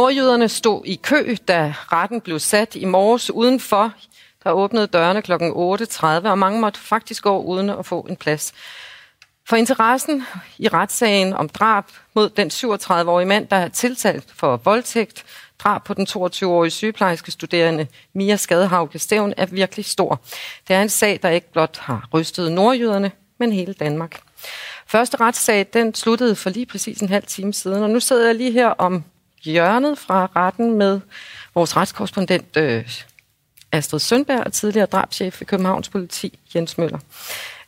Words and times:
Nordjyderne 0.00 0.48
stod 0.48 0.82
i 0.84 1.00
kø, 1.02 1.36
da 1.48 1.74
retten 1.92 2.20
blev 2.20 2.38
sat 2.38 2.74
i 2.74 2.84
morges 2.84 3.30
udenfor. 3.30 3.92
Der 4.44 4.50
åbnede 4.50 4.86
dørene 4.86 5.22
kl. 5.22 5.32
8.30, 5.32 6.06
og 6.06 6.38
mange 6.38 6.60
måtte 6.60 6.80
faktisk 6.80 7.22
gå 7.22 7.42
uden 7.42 7.70
at 7.70 7.86
få 7.86 8.00
en 8.00 8.16
plads. 8.16 8.52
For 9.48 9.56
interessen 9.56 10.22
i 10.58 10.68
retssagen 10.68 11.32
om 11.32 11.48
drab 11.48 11.84
mod 12.14 12.30
den 12.30 12.48
37-årige 12.48 13.26
mand, 13.26 13.48
der 13.48 13.56
er 13.56 13.68
tiltalt 13.68 14.24
for 14.34 14.56
voldtægt, 14.56 15.24
drab 15.58 15.84
på 15.84 15.94
den 15.94 16.06
22-årige 16.10 16.70
sygeplejerske 16.70 17.30
studerende 17.30 17.86
Mia 18.14 18.36
Skadehauke 18.36 18.98
Stævn, 18.98 19.34
er 19.36 19.46
virkelig 19.46 19.84
stor. 19.84 20.20
Det 20.68 20.76
er 20.76 20.82
en 20.82 20.88
sag, 20.88 21.18
der 21.22 21.28
ikke 21.28 21.52
blot 21.52 21.78
har 21.78 22.08
rystet 22.14 22.52
nordjyderne, 22.52 23.12
men 23.38 23.52
hele 23.52 23.72
Danmark. 23.72 24.20
Første 24.86 25.16
retssag, 25.20 25.66
den 25.72 25.94
sluttede 25.94 26.36
for 26.36 26.50
lige 26.50 26.66
præcis 26.66 27.00
en 27.00 27.08
halv 27.08 27.24
time 27.26 27.52
siden, 27.52 27.82
og 27.82 27.90
nu 27.90 28.00
sidder 28.00 28.26
jeg 28.26 28.34
lige 28.34 28.52
her 28.52 28.68
om 28.68 29.04
hjørnet 29.42 29.98
fra 29.98 30.28
retten 30.36 30.74
med 30.74 31.00
vores 31.54 31.76
retskorrespondent 31.76 32.56
øh, 32.56 32.98
Astrid 33.72 33.98
Sønberg 34.00 34.46
og 34.46 34.52
tidligere 34.52 34.86
drabschef 34.86 35.42
i 35.42 35.44
Københavns 35.44 35.88
politi, 35.88 36.38
Jens 36.54 36.78
Møller. 36.78 36.98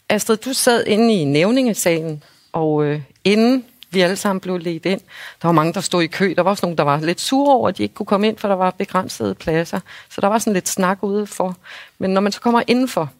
Astrid, 0.09 0.37
du 0.37 0.53
sad 0.53 0.84
inde 0.87 1.14
i 1.14 1.25
nævningesalen, 1.25 2.23
og 2.53 2.84
øh, 2.84 3.03
inden 3.25 3.64
vi 3.91 4.01
alle 4.01 4.17
sammen 4.17 4.41
blev 4.41 4.59
ledt 4.59 4.87
ind, 4.87 5.01
der 5.42 5.48
var 5.48 5.53
mange, 5.53 5.73
der 5.73 5.81
stod 5.81 6.03
i 6.03 6.06
kø. 6.06 6.34
Der 6.37 6.42
var 6.42 6.51
også 6.51 6.67
nogen, 6.67 6.79
der 6.79 6.84
var 6.84 7.01
lidt 7.01 7.20
sure 7.20 7.55
over, 7.55 7.69
at 7.69 7.79
de 7.79 7.83
ikke 7.83 7.95
kunne 7.95 8.07
komme 8.07 8.29
ind, 8.29 8.39
for 8.39 8.48
der 8.48 8.55
var 8.55 8.70
begrænsede 8.70 9.34
pladser. 9.34 9.81
Så 10.11 10.20
der 10.20 10.27
var 10.27 10.39
sådan 10.39 10.53
lidt 10.53 10.69
snak 10.69 10.98
ude 11.03 11.27
for. 11.27 11.57
Men 11.98 12.11
når 12.11 12.20
man 12.20 12.33
så 12.33 12.41
kommer 12.41 12.62
indenfor, 12.67 13.11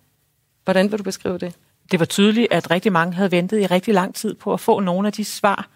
hvordan 0.64 0.91
vil 0.91 0.98
du 0.98 1.05
beskrive 1.05 1.39
det? 1.39 1.55
Det 1.91 2.00
var 2.00 2.06
tydeligt, 2.06 2.53
at 2.53 2.70
rigtig 2.70 2.92
mange 2.92 3.14
havde 3.14 3.31
ventet 3.31 3.61
i 3.61 3.66
rigtig 3.66 3.94
lang 3.94 4.14
tid 4.14 4.34
på 4.34 4.53
at 4.53 4.61
få 4.61 4.81
nogle 4.81 5.06
af 5.06 5.12
de 5.12 5.25
svar, 5.25 5.69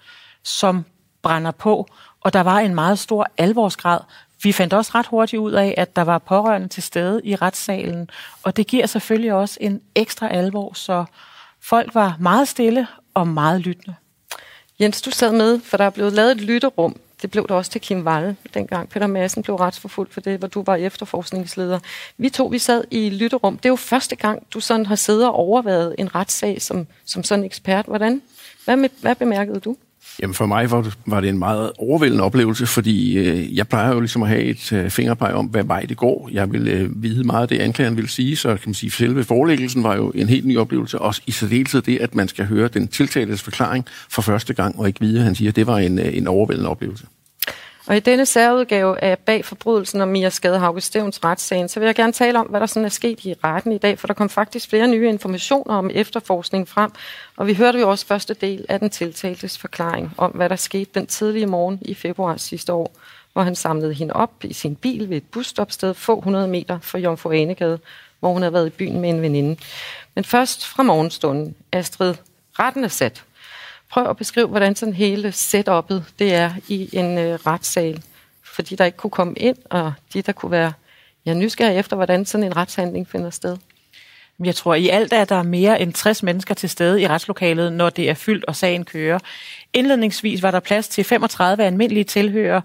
som 0.43 0.85
brænder 1.23 1.51
på, 1.51 1.89
og 2.27 2.33
der 2.33 2.41
var 2.41 2.59
en 2.59 2.75
meget 2.75 2.99
stor 2.99 3.27
alvorsgrad. 3.39 4.01
Vi 4.43 4.53
fandt 4.53 4.73
også 4.73 4.91
ret 4.95 5.07
hurtigt 5.07 5.41
ud 5.41 5.53
af, 5.53 5.75
at 5.77 5.97
der 5.97 6.03
var 6.03 6.19
pårørende 6.19 6.69
til 6.69 6.83
stede 6.83 7.21
i 7.25 7.37
retssalen, 7.37 8.11
og 8.43 8.57
det 8.57 8.67
giver 8.67 8.87
selvfølgelig 8.87 9.33
også 9.33 9.59
en 9.61 9.81
ekstra 9.95 10.29
alvor, 10.29 10.73
så 10.75 11.05
folk 11.61 11.95
var 11.95 12.17
meget 12.21 12.49
stille 12.49 12.87
og 13.15 13.29
meget 13.29 13.61
lyttende. 13.61 13.95
Jens, 14.81 15.03
du 15.03 15.11
sad 15.11 15.33
med, 15.33 15.61
for 15.61 15.77
der 15.77 15.85
er 15.85 15.91
blevet 15.91 16.13
lavet 16.13 16.31
et 16.31 16.41
lytterum. 16.41 16.97
Det 17.23 17.31
blev 17.31 17.49
der 17.49 17.55
også 17.55 17.71
til 17.71 17.81
Kim 17.81 18.05
Valle, 18.05 18.37
dengang 18.55 18.89
Peter 18.89 19.07
Madsen 19.07 19.43
blev 19.43 19.57
retsforfulgt 19.57 20.15
for 20.15 20.21
det, 20.21 20.39
hvor 20.39 20.49
du 20.49 20.63
var 20.63 20.77
efterforskningsleder. 20.77 21.79
Vi 22.19 22.31
to, 22.31 22.47
vi 22.47 22.59
sad 22.59 22.85
i 22.91 23.11
lytterum. 23.11 23.57
Det 23.57 23.65
er 23.65 23.71
jo 23.71 23.77
første 23.77 24.17
gang, 24.17 24.47
du 24.55 24.61
sådan 24.61 24.87
har 24.87 24.97
siddet 24.97 25.27
og 25.27 25.35
overvejet 25.35 25.95
en 25.99 26.15
retssag 26.15 26.63
som, 26.63 26.87
som 27.05 27.25
sådan 27.25 27.45
ekspert. 27.45 27.87
Hvordan? 27.87 28.23
Hvad, 28.65 28.77
med, 28.77 28.89
hvad 29.01 29.15
bemærkede 29.15 29.61
du? 29.61 29.77
Jamen 30.23 30.35
for 30.35 30.47
mig 30.47 30.71
var 30.71 30.83
det, 30.83 30.99
var 31.07 31.21
det 31.21 31.29
en 31.29 31.39
meget 31.39 31.73
overvældende 31.79 32.25
oplevelse, 32.25 32.67
fordi 32.67 33.19
øh, 33.19 33.57
jeg 33.57 33.69
plejer 33.69 33.93
jo 33.93 34.01
ligesom 34.01 34.23
at 34.23 34.29
have 34.29 34.43
et 34.43 34.73
øh, 34.73 34.91
fingerpeg 34.91 35.33
om, 35.35 35.47
hvad 35.47 35.65
vej 35.65 35.81
det 35.81 35.97
går. 35.97 36.29
Jeg 36.33 36.53
vil 36.53 36.69
øh, 36.69 37.03
vide 37.03 37.25
meget 37.25 37.43
af 37.43 37.49
det, 37.49 37.59
anklageren 37.59 37.97
vil 37.97 38.09
sige, 38.09 38.37
så 38.37 38.49
kan 38.49 38.63
man 38.67 38.75
sige, 38.75 38.91
selve 38.91 39.25
forelæggelsen 39.25 39.83
var 39.83 39.97
jo 39.97 40.13
en 40.15 40.29
helt 40.29 40.47
ny 40.47 40.59
oplevelse. 40.59 40.99
Også 40.99 41.23
i 41.27 41.31
særdeleshed 41.31 41.83
det, 41.83 41.99
at 41.99 42.15
man 42.15 42.29
skal 42.29 42.47
høre 42.47 42.69
den 42.69 42.89
tiltaltes 42.89 43.43
forklaring 43.43 43.85
for 44.11 44.23
første 44.23 44.55
gang, 44.55 44.79
og 44.79 44.87
ikke 44.87 45.01
vide, 45.01 45.19
at 45.19 45.25
han 45.25 45.35
siger. 45.35 45.53
Det 45.53 45.67
var 45.67 45.79
en, 45.79 45.99
øh, 45.99 46.17
en 46.17 46.27
overvældende 46.27 46.71
oplevelse. 46.71 47.07
Og 47.87 47.97
i 47.97 48.01
denne 48.01 48.27
særudgave 48.27 49.05
af 49.05 49.19
Bag 49.19 49.45
forbrydelsen 49.45 50.01
om 50.01 50.09
Mia 50.09 50.31
Skadehauke 50.31 50.81
Stævns 50.81 51.25
retssagen, 51.25 51.69
så 51.69 51.81
vil 51.81 51.87
jeg 51.87 51.95
gerne 51.95 52.13
tale 52.13 52.39
om, 52.39 52.47
hvad 52.47 52.61
der 52.61 52.67
sådan 52.67 52.85
er 52.85 52.89
sket 52.89 53.25
i 53.25 53.35
retten 53.45 53.73
i 53.73 53.79
dag, 53.79 53.99
for 53.99 54.07
der 54.07 54.15
kom 54.15 54.29
faktisk 54.29 54.69
flere 54.69 54.89
nye 54.89 55.09
informationer 55.09 55.75
om 55.75 55.91
efterforskningen 55.95 56.67
frem, 56.67 56.91
og 57.37 57.47
vi 57.47 57.55
hørte 57.55 57.79
jo 57.79 57.91
også 57.91 58.07
første 58.07 58.35
del 58.35 58.67
af 58.69 58.81
den 58.81 58.91
tiltaltes 58.91 59.59
forklaring 59.59 60.13
om, 60.17 60.31
hvad 60.31 60.49
der 60.49 60.57
skete 60.57 60.91
den 60.95 61.07
tidlige 61.07 61.47
morgen 61.47 61.79
i 61.83 61.95
februar 61.95 62.37
sidste 62.37 62.73
år, 62.73 62.97
hvor 63.33 63.43
han 63.43 63.55
samlede 63.55 63.95
hende 63.95 64.15
op 64.15 64.33
i 64.45 64.53
sin 64.53 64.77
bil 64.77 65.11
ved 65.11 65.17
et 65.17 65.27
busstopsted 65.33 65.95
få 65.95 66.19
100 66.19 66.49
meter 66.49 66.79
fra 66.83 66.99
Jomfru 66.99 67.31
Anegade, 67.31 67.79
hvor 68.21 68.33
hun 68.33 68.43
havde 68.43 68.53
været 68.53 68.67
i 68.67 68.71
byen 68.71 69.01
med 69.01 69.11
en 69.11 69.23
veninde. 69.23 69.57
Men 70.15 70.25
først 70.25 70.67
fra 70.67 70.83
morgenstunden. 70.83 71.55
Astrid, 71.73 72.15
retten 72.59 72.85
er 72.85 72.89
sat. 72.89 73.26
Prøv 73.91 74.11
at 74.11 74.17
beskrive, 74.17 74.47
hvordan 74.47 74.77
sådan 74.77 74.95
hele 74.95 75.29
setup'et 75.29 76.03
det 76.19 76.35
er 76.35 76.53
i 76.69 76.89
en 76.93 77.19
øh, 77.19 77.35
retssal. 77.35 78.03
Fordi 78.43 78.77
der 78.77 78.85
ikke 78.85 78.99
kunne 78.99 79.11
komme 79.11 79.35
ind, 79.35 79.57
og 79.71 79.93
de, 80.13 80.23
der 80.23 80.33
kunne 80.33 80.51
være 80.51 80.73
ja, 81.27 81.35
nysgerrige 81.35 81.79
efter, 81.79 81.97
hvordan 81.97 82.27
sådan 82.27 82.45
en 82.45 82.57
retshandling 82.57 83.09
finder 83.09 83.31
sted. 83.31 83.57
Jeg 84.45 84.55
tror, 84.55 84.75
i 84.75 84.89
alt 84.89 85.13
er 85.13 85.25
der 85.25 85.43
mere 85.43 85.81
end 85.81 85.93
60 85.93 86.23
mennesker 86.23 86.55
til 86.55 86.69
stede 86.69 87.03
i 87.03 87.09
retslokalet, 87.09 87.73
når 87.73 87.91
det 87.91 88.11
er 88.11 88.15
fyldt 88.15 88.45
og 88.45 88.57
sagen 88.57 88.85
kører. 88.85 89.19
Indledningsvis 89.73 90.43
var 90.43 90.51
der 90.51 90.61
plads 90.61 90.89
til 90.89 91.05
35 91.05 91.65
almindelige 91.65 92.05
tilhører. 92.05 92.61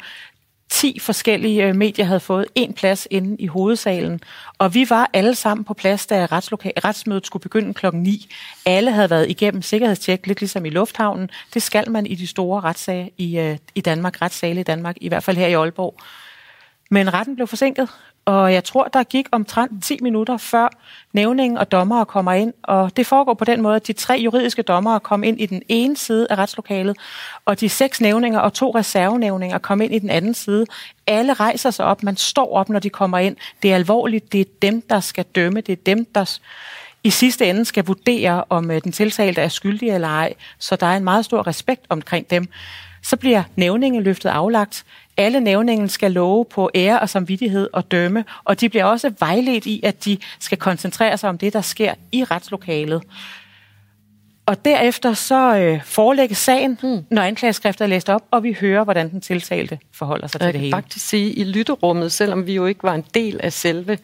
10 0.72 1.00
forskellige 1.00 1.68
øh, 1.68 1.76
medier 1.76 2.06
havde 2.06 2.20
fået 2.20 2.46
en 2.56 2.74
plads 2.74 3.08
inde 3.12 3.36
i 3.40 3.48
hovedsalen, 3.48 4.22
og 4.58 4.74
vi 4.74 4.90
var 4.90 5.10
alle 5.14 5.36
sammen 5.36 5.64
på 5.64 5.74
plads, 5.74 6.08
da 6.08 6.28
retsmødet 6.32 7.26
skulle 7.26 7.42
begynde 7.42 7.74
klokken 7.74 8.04
9. 8.04 8.28
Alle 8.66 8.92
havde 8.92 9.10
været 9.10 9.30
igennem 9.30 9.62
sikkerhedstjek, 9.62 10.28
lidt 10.28 10.42
ligesom 10.42 10.66
i 10.66 10.70
lufthavnen. 10.70 11.30
Det 11.54 11.62
skal 11.62 11.92
man 11.92 12.06
i 12.06 12.16
de 12.16 12.28
store 12.28 12.62
retssager 12.62 13.08
i, 13.18 13.40
øh, 13.40 13.58
i 13.76 13.82
Danmark, 13.82 14.22
retssale 14.22 14.60
i 14.60 14.64
Danmark, 14.64 14.96
i 15.02 15.08
hvert 15.08 15.24
fald 15.24 15.38
her 15.38 15.48
i 15.48 15.54
Aalborg. 15.54 15.96
Men 16.94 17.14
retten 17.14 17.36
blev 17.36 17.48
forsinket, 17.48 17.90
og 18.26 18.54
jeg 18.54 18.64
tror, 18.64 18.84
der 18.84 19.04
gik 19.04 19.28
omtrent 19.32 19.84
10 19.84 19.98
minutter 20.02 20.38
før 20.38 20.68
nævningen 21.14 21.58
og 21.58 21.72
dommere 21.72 22.06
kommer 22.06 22.32
ind. 22.32 22.54
Og 22.64 22.98
det 22.98 23.08
foregår 23.08 23.34
på 23.34 23.46
den 23.46 23.62
måde, 23.62 23.76
at 23.76 23.88
de 23.88 23.94
tre 23.94 24.14
juridiske 24.24 24.62
dommere 24.62 25.00
kom 25.00 25.24
ind 25.24 25.42
i 25.42 25.46
den 25.46 25.62
ene 25.70 25.98
side 25.98 26.28
af 26.30 26.36
retslokalet, 26.36 26.98
og 27.46 27.60
de 27.60 27.70
seks 27.70 28.02
nævninger 28.02 28.40
og 28.40 28.54
to 28.54 28.76
reservenævninger 28.76 29.58
kom 29.58 29.82
ind 29.82 29.94
i 29.94 30.00
den 30.00 30.10
anden 30.10 30.34
side. 30.34 30.66
Alle 31.08 31.34
rejser 31.34 31.72
sig 31.72 31.86
op, 31.86 32.04
man 32.04 32.18
står 32.18 32.54
op, 32.54 32.70
når 32.70 32.80
de 32.80 32.90
kommer 32.90 33.18
ind. 33.18 33.36
Det 33.64 33.72
er 33.72 33.76
alvorligt, 33.76 34.32
det 34.32 34.42
er 34.42 34.46
dem, 34.62 34.82
der 34.82 35.00
skal 35.00 35.26
dømme, 35.36 35.62
det 35.62 35.74
er 35.74 35.84
dem, 35.86 36.06
der 36.06 36.40
i 37.04 37.10
sidste 37.10 37.50
ende 37.50 37.66
skal 37.66 37.86
vurdere, 37.86 38.44
om 38.50 38.72
øh, 38.72 38.84
den 38.84 38.92
tiltalte 38.92 39.42
er 39.42 39.48
skyldig 39.48 39.90
eller 39.90 40.08
ej. 40.08 40.34
Så 40.60 40.76
der 40.76 40.88
er 40.88 40.98
en 40.98 41.04
meget 41.04 41.26
stor 41.26 41.48
respekt 41.48 41.86
omkring 41.90 42.30
dem. 42.30 42.48
Så 43.04 43.18
bliver 43.18 43.44
nævningen 43.56 44.04
løftet 44.04 44.30
aflagt. 44.30 44.86
Alle 45.18 45.40
nævningen 45.40 45.90
skal 45.90 46.12
love 46.12 46.46
på 46.46 46.70
ære 46.76 47.00
og 47.00 47.10
samvittighed 47.10 47.70
og 47.74 47.92
dømme, 47.92 48.26
og 48.44 48.62
de 48.62 48.70
bliver 48.70 48.86
også 48.86 49.12
vejledt 49.20 49.66
i, 49.66 49.82
at 49.84 50.06
de 50.06 50.18
skal 50.40 50.58
koncentrere 50.58 51.18
sig 51.18 51.30
om 51.30 51.38
det, 51.38 51.54
der 51.54 51.62
sker 51.62 51.94
i 52.12 52.24
retslokalet. 52.24 53.02
Og 54.46 54.66
derefter 54.66 55.14
så 55.14 55.58
øh, 55.58 55.84
forelægges 55.84 56.38
sagen, 56.38 56.78
hmm. 56.82 57.06
når 57.10 57.22
anklageskriftet 57.22 57.86
er 57.86 57.90
læst 57.90 58.10
op, 58.10 58.22
og 58.32 58.44
vi 58.44 58.54
hører, 58.62 58.84
hvordan 58.84 59.12
den 59.12 59.22
tiltalte 59.22 59.80
forholder 59.94 60.28
sig 60.28 60.42
til 60.42 60.48
det 60.54 60.60
hele. 60.60 60.76
Jeg 60.76 60.84
kan 60.84 60.84
faktisk 60.84 61.08
sige, 61.08 61.32
at 61.32 61.38
i 61.38 61.44
lytterummet, 61.44 62.12
selvom 62.12 62.48
vi 62.48 62.54
jo 62.54 62.66
ikke 62.66 62.84
var 62.84 62.94
en 62.94 63.06
del 63.14 63.40
af 63.44 63.54
selve 63.54 63.98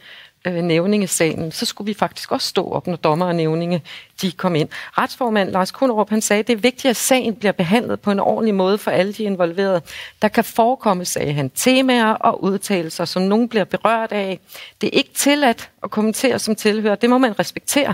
øh, 0.47 0.63
nævningesalen, 0.63 1.51
så 1.51 1.65
skulle 1.65 1.85
vi 1.85 1.93
faktisk 1.93 2.31
også 2.31 2.47
stå 2.47 2.71
op, 2.71 2.87
når 2.87 2.95
dommer 2.95 3.25
og 3.25 3.35
nævninge 3.35 3.81
de 4.21 4.31
kom 4.31 4.55
ind. 4.55 4.69
Retsformand 4.97 5.51
Lars 5.51 5.71
Kunderup, 5.71 6.09
han 6.09 6.21
sagde, 6.21 6.43
det 6.43 6.53
er 6.53 6.57
vigtigt, 6.57 6.85
at 6.85 6.95
sagen 6.95 7.35
bliver 7.35 7.51
behandlet 7.51 7.99
på 7.99 8.11
en 8.11 8.19
ordentlig 8.19 8.55
måde 8.55 8.77
for 8.77 8.91
alle 8.91 9.13
de 9.13 9.23
involverede. 9.23 9.81
Der 10.21 10.27
kan 10.27 10.43
forekomme, 10.43 11.05
sagde 11.05 11.33
han, 11.33 11.49
temaer 11.49 12.13
og 12.13 12.43
udtalelser, 12.43 13.05
som 13.05 13.21
nogen 13.21 13.49
bliver 13.49 13.65
berørt 13.65 14.11
af. 14.11 14.39
Det 14.81 14.87
er 14.87 14.97
ikke 14.97 15.13
tilladt 15.13 15.69
at 15.83 15.91
kommentere 15.91 16.39
som 16.39 16.55
tilhører. 16.55 16.95
Det 16.95 17.09
må 17.09 17.17
man 17.17 17.39
respektere, 17.39 17.93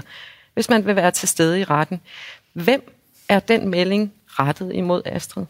hvis 0.54 0.69
man 0.69 0.86
vil 0.86 0.95
være 0.95 1.12
til 1.12 1.28
stede 1.28 1.60
i 1.60 1.63
retten. 1.63 2.01
Hvem 2.54 2.94
er 3.30 3.39
den 3.39 3.69
melding 3.69 4.13
rettet 4.28 4.72
imod 4.74 5.01
Astrid? 5.06 5.45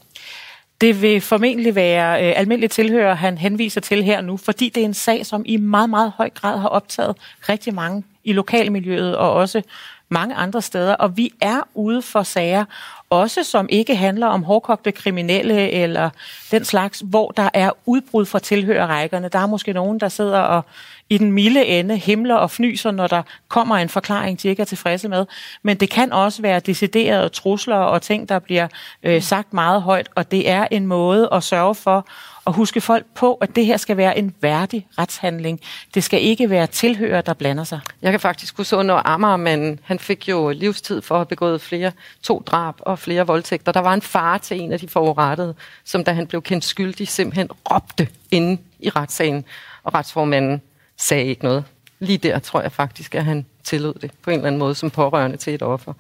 Det 0.84 1.02
vil 1.02 1.22
formentlig 1.22 1.76
være 1.76 2.28
øh, 2.28 2.34
almindelige 2.36 2.70
tilhører, 2.70 3.14
han 3.14 3.38
henviser 3.38 3.82
til 3.82 4.04
her 4.04 4.22
nu, 4.22 4.38
fordi 4.38 4.70
det 4.70 4.82
er 4.82 4.86
en 4.86 4.94
sag, 4.94 5.26
som 5.26 5.44
i 5.46 5.58
meget, 5.58 5.90
meget 5.90 6.12
høj 6.18 6.30
grad 6.30 6.60
har 6.60 6.68
optaget 6.68 7.16
rigtig 7.50 7.74
mange 7.74 8.04
i 8.24 8.34
lokalmiljøet 8.34 9.18
og 9.18 9.34
også 9.34 9.62
mange 10.10 10.36
andre 10.36 10.62
steder. 10.62 10.94
Og 10.94 11.18
vi 11.18 11.32
er 11.42 11.68
ude 11.74 12.02
for 12.02 12.24
sager, 12.24 12.66
også 13.10 13.44
som 13.44 13.68
ikke 13.70 13.96
handler 13.96 14.28
om 14.28 14.44
hårdkogte 14.44 14.92
kriminelle 14.92 15.70
eller 15.70 16.10
den 16.52 16.66
slags, 16.66 17.04
hvor 17.06 17.32
der 17.32 17.50
er 17.54 17.70
udbrud 17.86 18.26
fra 18.26 18.40
tilhørerrækkerne. 18.40 19.30
Der 19.30 19.40
er 19.40 19.48
måske 19.48 19.74
nogen, 19.74 20.00
der 20.00 20.10
sidder 20.10 20.40
og 20.40 20.66
i 21.10 21.18
den 21.18 21.32
milde 21.32 21.66
ende 21.66 21.98
himler 21.98 22.36
og 22.36 22.52
fnyser, 22.52 22.92
når 22.92 23.08
der 23.08 23.22
kommer 23.48 23.78
en 23.78 23.90
forklaring, 23.90 24.42
de 24.42 24.48
ikke 24.48 24.62
er 24.62 24.66
tilfredse 24.66 25.10
med. 25.10 25.26
Men 25.64 25.78
det 25.78 25.90
kan 25.90 26.14
også 26.14 26.42
være 26.42 26.60
deciderede 26.60 27.30
trusler 27.30 27.76
og 27.76 28.02
ting, 28.02 28.30
der 28.30 28.40
bliver 28.40 28.68
øh, 29.04 29.22
sagt 29.22 29.54
meget 29.54 29.82
højt, 29.82 30.10
og 30.16 30.32
det 30.32 30.50
er 30.50 30.68
en 30.72 30.88
måde 30.88 31.30
at 31.32 31.44
sørge 31.44 31.76
for 31.76 32.08
at 32.48 32.54
huske 32.54 32.82
folk 32.82 33.06
på, 33.16 33.34
at 33.34 33.56
det 33.56 33.66
her 33.66 33.78
skal 33.78 33.98
være 33.98 34.18
en 34.18 34.36
værdig 34.42 34.88
retshandling. 34.98 35.60
Det 35.94 36.04
skal 36.04 36.22
ikke 36.22 36.50
være 36.50 36.68
tilhører, 36.68 37.22
der 37.22 37.34
blander 37.34 37.64
sig. 37.64 37.80
Jeg 38.02 38.12
kan 38.12 38.20
faktisk 38.20 38.58
huske 38.58 38.76
under 38.76 39.08
Amagermanden, 39.08 39.80
han 39.84 40.00
fik 40.00 40.30
jo 40.30 40.50
livstid 40.50 41.02
for 41.02 41.16
at 41.16 41.20
have 41.20 41.26
begået 41.26 41.62
flere, 41.62 41.92
to 42.24 42.44
drab 42.46 42.76
og 42.80 43.00
flere 43.00 43.28
voldtægter. 43.28 43.72
Der 43.72 43.80
var 43.80 43.94
en 43.94 44.02
far 44.02 44.38
til 44.38 44.62
en 44.62 44.72
af 44.72 44.80
de 44.80 44.88
forurettede, 44.88 45.56
som 45.84 46.04
da 46.04 46.12
han 46.12 46.28
blev 46.28 46.42
kendt 46.42 46.64
skyldig, 46.64 47.08
simpelthen 47.08 47.50
råbte 47.72 48.08
inde 48.32 48.62
i 48.80 48.90
retssagen, 48.90 49.46
og 49.84 49.94
retsformanden 49.94 50.62
sagde 50.98 51.26
ikke 51.26 51.44
noget. 51.44 51.64
Lige 52.00 52.18
der 52.18 52.40
tror 52.40 52.62
jeg 52.62 52.72
faktisk, 52.72 53.16
at 53.16 53.26
han 53.26 53.46
tillod 53.64 53.94
det 53.94 54.12
på 54.22 54.30
en 54.30 54.36
eller 54.36 54.48
anden 54.48 54.60
måde 54.60 54.76
som 54.76 54.90
pårørende 54.90 55.38
til 55.38 55.54
et 55.54 55.62
offer. 55.62 55.94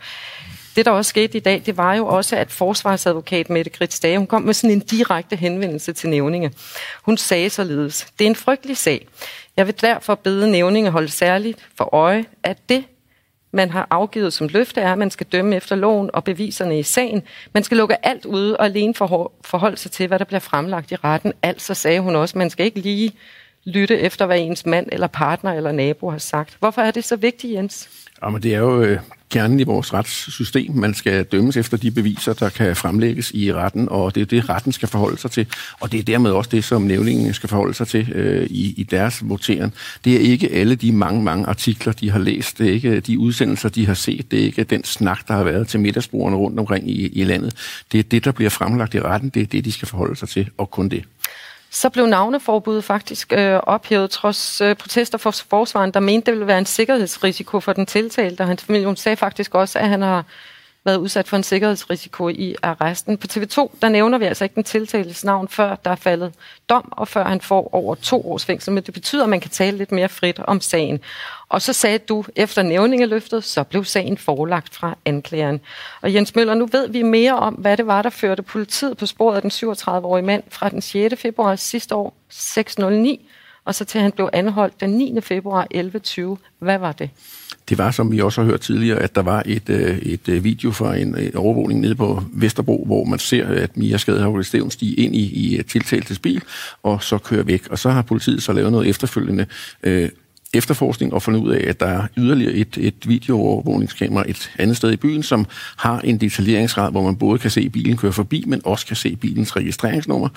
Det, 0.75 0.85
der 0.85 0.91
også 0.91 1.09
skete 1.09 1.37
i 1.37 1.41
dag, 1.41 1.61
det 1.65 1.77
var 1.77 1.93
jo 1.93 2.07
også, 2.07 2.35
at 2.35 2.51
forsvarsadvokat 2.51 3.49
Mette 3.49 3.71
Grits 3.71 3.99
Dage, 3.99 4.17
hun 4.17 4.27
kom 4.27 4.41
med 4.41 4.53
sådan 4.53 4.71
en 4.71 4.79
direkte 4.79 5.35
henvendelse 5.35 5.93
til 5.93 6.09
nævninge. 6.09 6.51
Hun 7.03 7.17
sagde 7.17 7.49
således, 7.49 8.07
det 8.19 8.25
er 8.25 8.29
en 8.29 8.35
frygtelig 8.35 8.77
sag. 8.77 9.07
Jeg 9.57 9.67
vil 9.67 9.81
derfor 9.81 10.15
bede 10.15 10.51
nævninge 10.51 10.91
holde 10.91 11.09
særligt 11.09 11.67
for 11.77 11.95
øje, 11.95 12.25
at 12.43 12.57
det, 12.69 12.83
man 13.51 13.69
har 13.69 13.87
afgivet 13.89 14.33
som 14.33 14.47
løfte, 14.47 14.81
er, 14.81 14.91
at 14.91 14.97
man 14.97 15.11
skal 15.11 15.27
dømme 15.27 15.55
efter 15.55 15.75
loven 15.75 16.09
og 16.13 16.23
beviserne 16.23 16.79
i 16.79 16.83
sagen. 16.83 17.23
Man 17.53 17.63
skal 17.63 17.77
lukke 17.77 18.05
alt 18.05 18.25
ude 18.25 18.57
og 18.57 18.65
alene 18.65 18.93
forholde 18.95 19.77
sig 19.77 19.91
til, 19.91 20.07
hvad 20.07 20.19
der 20.19 20.25
bliver 20.25 20.39
fremlagt 20.39 20.91
i 20.91 20.95
retten. 20.95 21.33
Altså 21.41 21.73
sagde 21.73 21.99
hun 21.99 22.15
også, 22.15 22.37
man 22.37 22.49
skal 22.49 22.65
ikke 22.65 22.79
lige 22.79 23.11
lytte 23.65 23.99
efter, 23.99 24.25
hvad 24.25 24.39
ens 24.39 24.65
mand 24.65 24.87
eller 24.91 25.07
partner 25.07 25.53
eller 25.53 25.71
nabo 25.71 26.09
har 26.09 26.17
sagt. 26.17 26.55
Hvorfor 26.59 26.81
er 26.81 26.91
det 26.91 27.03
så 27.03 27.15
vigtigt, 27.15 27.53
Jens? 27.53 27.89
Jamen, 28.23 28.43
det 28.43 28.53
er 28.53 28.59
jo 28.59 28.81
øh, 28.81 28.99
kernen 29.29 29.59
i 29.59 29.63
vores 29.63 29.93
retssystem. 29.93 30.71
Man 30.75 30.93
skal 30.93 31.23
dømmes 31.23 31.57
efter 31.57 31.77
de 31.77 31.91
beviser, 31.91 32.33
der 32.33 32.49
kan 32.49 32.75
fremlægges 32.75 33.31
i 33.31 33.53
retten, 33.53 33.89
og 33.89 34.15
det 34.15 34.21
er 34.21 34.25
det, 34.25 34.49
retten 34.49 34.71
skal 34.71 34.87
forholde 34.87 35.17
sig 35.17 35.31
til. 35.31 35.47
Og 35.79 35.91
det 35.91 35.99
er 35.99 36.03
dermed 36.03 36.31
også 36.31 36.49
det, 36.49 36.63
som 36.63 36.81
nævningen 36.81 37.33
skal 37.33 37.49
forholde 37.49 37.73
sig 37.73 37.87
til 37.87 38.11
øh, 38.11 38.47
i, 38.49 38.73
i 38.77 38.83
deres 38.83 39.29
votering. 39.29 39.73
Det 40.05 40.15
er 40.15 40.19
ikke 40.19 40.51
alle 40.51 40.75
de 40.75 40.91
mange, 40.91 41.23
mange 41.23 41.45
artikler, 41.45 41.93
de 41.93 42.11
har 42.11 42.19
læst. 42.19 42.57
Det 42.57 42.67
er 42.67 42.71
ikke 42.71 42.99
de 42.99 43.19
udsendelser, 43.19 43.69
de 43.69 43.85
har 43.85 43.93
set. 43.93 44.31
Det 44.31 44.39
er 44.39 44.43
ikke 44.43 44.63
den 44.63 44.83
snak, 44.83 45.27
der 45.27 45.33
har 45.33 45.43
været 45.43 45.67
til 45.67 45.79
middagsbrugerne 45.79 46.35
rundt 46.35 46.59
omkring 46.59 46.89
i, 46.89 47.07
i 47.07 47.23
landet. 47.23 47.53
Det 47.91 47.99
er 47.99 48.03
det, 48.03 48.25
der 48.25 48.31
bliver 48.31 48.49
fremlagt 48.49 48.93
i 48.93 49.01
retten. 49.01 49.29
Det 49.29 49.41
er 49.41 49.45
det, 49.45 49.65
de 49.65 49.71
skal 49.71 49.87
forholde 49.87 50.15
sig 50.15 50.29
til, 50.29 50.49
og 50.57 50.71
kun 50.71 50.89
det. 50.89 51.03
Så 51.75 51.89
blev 51.89 52.05
navneforbuddet 52.05 52.83
faktisk 52.83 53.33
øh, 53.33 53.59
ophævet 53.63 54.09
trods 54.09 54.61
øh, 54.61 54.75
protester 54.75 55.17
fra 55.17 55.31
forsvaren, 55.31 55.91
der 55.91 55.99
mente, 55.99 56.25
det 56.25 56.33
ville 56.33 56.47
være 56.47 56.57
en 56.57 56.65
sikkerhedsrisiko 56.65 57.59
for 57.59 57.73
den 57.73 57.85
tiltalte, 57.85 58.41
og 58.41 58.47
hans 58.47 58.63
familie 58.63 58.87
hun 58.87 58.95
sagde 58.95 59.15
faktisk 59.15 59.55
også, 59.55 59.79
at 59.79 59.89
han 59.89 60.01
har 60.01 60.25
været 60.85 60.97
udsat 60.97 61.27
for 61.27 61.37
en 61.37 61.43
sikkerhedsrisiko 61.43 62.29
i 62.29 62.55
arresten. 62.61 63.17
På 63.17 63.27
TV2, 63.31 63.77
der 63.81 63.89
nævner 63.89 64.17
vi 64.17 64.25
altså 64.25 64.43
ikke 64.45 64.55
den 64.55 64.63
tiltaltes 64.63 65.23
navn, 65.23 65.47
før 65.47 65.75
der 65.75 65.91
er 65.91 65.95
faldet 65.95 66.33
dom, 66.69 66.91
og 66.91 67.07
før 67.07 67.23
han 67.23 67.41
får 67.41 67.73
over 67.73 67.95
to 67.95 68.31
års 68.31 68.45
fængsel. 68.45 68.73
Men 68.73 68.83
det 68.83 68.93
betyder, 68.93 69.23
at 69.23 69.29
man 69.29 69.39
kan 69.39 69.51
tale 69.51 69.77
lidt 69.77 69.91
mere 69.91 70.09
frit 70.09 70.39
om 70.39 70.61
sagen. 70.61 70.99
Og 71.49 71.61
så 71.61 71.73
sagde 71.73 71.97
du, 71.97 72.25
efter 72.35 72.61
nævningeløftet, 72.61 73.43
så 73.43 73.63
blev 73.63 73.85
sagen 73.85 74.17
forelagt 74.17 74.75
fra 74.75 74.97
anklageren. 75.05 75.61
Og 76.01 76.13
Jens 76.13 76.35
Møller, 76.35 76.53
nu 76.53 76.65
ved 76.65 76.89
vi 76.89 77.01
mere 77.01 77.39
om, 77.39 77.53
hvad 77.53 77.77
det 77.77 77.87
var, 77.87 78.01
der 78.01 78.09
førte 78.09 78.41
politiet 78.41 78.97
på 78.97 79.05
sporet 79.05 79.35
af 79.35 79.41
den 79.41 79.51
37-årige 79.51 80.25
mand 80.25 80.43
fra 80.49 80.69
den 80.69 80.81
6. 80.81 81.21
februar 81.21 81.55
sidste 81.55 81.95
år, 81.95 82.13
609, 82.29 83.29
og 83.65 83.75
så 83.75 83.85
til 83.85 84.01
han 84.01 84.11
blev 84.11 84.29
anholdt 84.33 84.81
den 84.81 84.89
9. 84.89 85.21
februar 85.21 85.61
1120. 85.61 86.37
Hvad 86.59 86.77
var 86.77 86.91
det? 86.91 87.09
Det 87.69 87.77
var, 87.77 87.91
som 87.91 88.11
vi 88.11 88.21
også 88.21 88.41
har 88.41 88.49
hørt 88.49 88.61
tidligere, 88.61 88.99
at 88.99 89.15
der 89.15 89.21
var 89.21 89.43
et, 89.45 89.69
øh, 89.69 89.97
et 89.97 90.29
øh, 90.29 90.43
video 90.43 90.71
fra 90.71 90.95
en, 90.95 91.15
øh, 91.17 91.31
overvågning 91.35 91.79
nede 91.79 91.95
på 91.95 92.23
Vesterbro, 92.33 92.83
hvor 92.85 93.03
man 93.03 93.19
ser, 93.19 93.47
at 93.47 93.77
Mia 93.77 93.97
Skadehavle 93.97 94.43
Stevens 94.43 94.73
stige 94.73 94.93
ind 94.93 95.15
i, 95.15 95.19
i 95.19 95.63
tiltaltes 95.63 96.19
bil, 96.19 96.41
og 96.83 97.03
så 97.03 97.17
kører 97.17 97.43
væk. 97.43 97.67
Og 97.69 97.79
så 97.79 97.89
har 97.89 98.01
politiet 98.01 98.43
så 98.43 98.53
lavet 98.53 98.71
noget 98.71 98.89
efterfølgende 98.89 99.45
øh, 99.83 100.09
efterforskning 100.53 101.13
og 101.13 101.21
fundet 101.21 101.39
ud 101.39 101.51
af, 101.51 101.69
at 101.69 101.79
der 101.79 101.85
er 101.85 102.07
yderligere 102.17 102.53
et, 102.53 102.77
et 102.77 102.95
videoovervågningskamera 103.05 104.23
et 104.27 104.51
andet 104.57 104.77
sted 104.77 104.91
i 104.91 104.95
byen, 104.95 105.23
som 105.23 105.45
har 105.77 105.99
en 105.99 106.17
detaljeringsgrad, 106.17 106.91
hvor 106.91 107.03
man 107.03 107.15
både 107.15 107.39
kan 107.39 107.51
se 107.51 107.69
bilen 107.69 107.97
køre 107.97 108.13
forbi, 108.13 108.43
men 108.47 108.61
også 108.65 108.85
kan 108.85 108.95
se 108.95 109.15
bilens 109.15 109.55
registreringsnummer. 109.55 110.29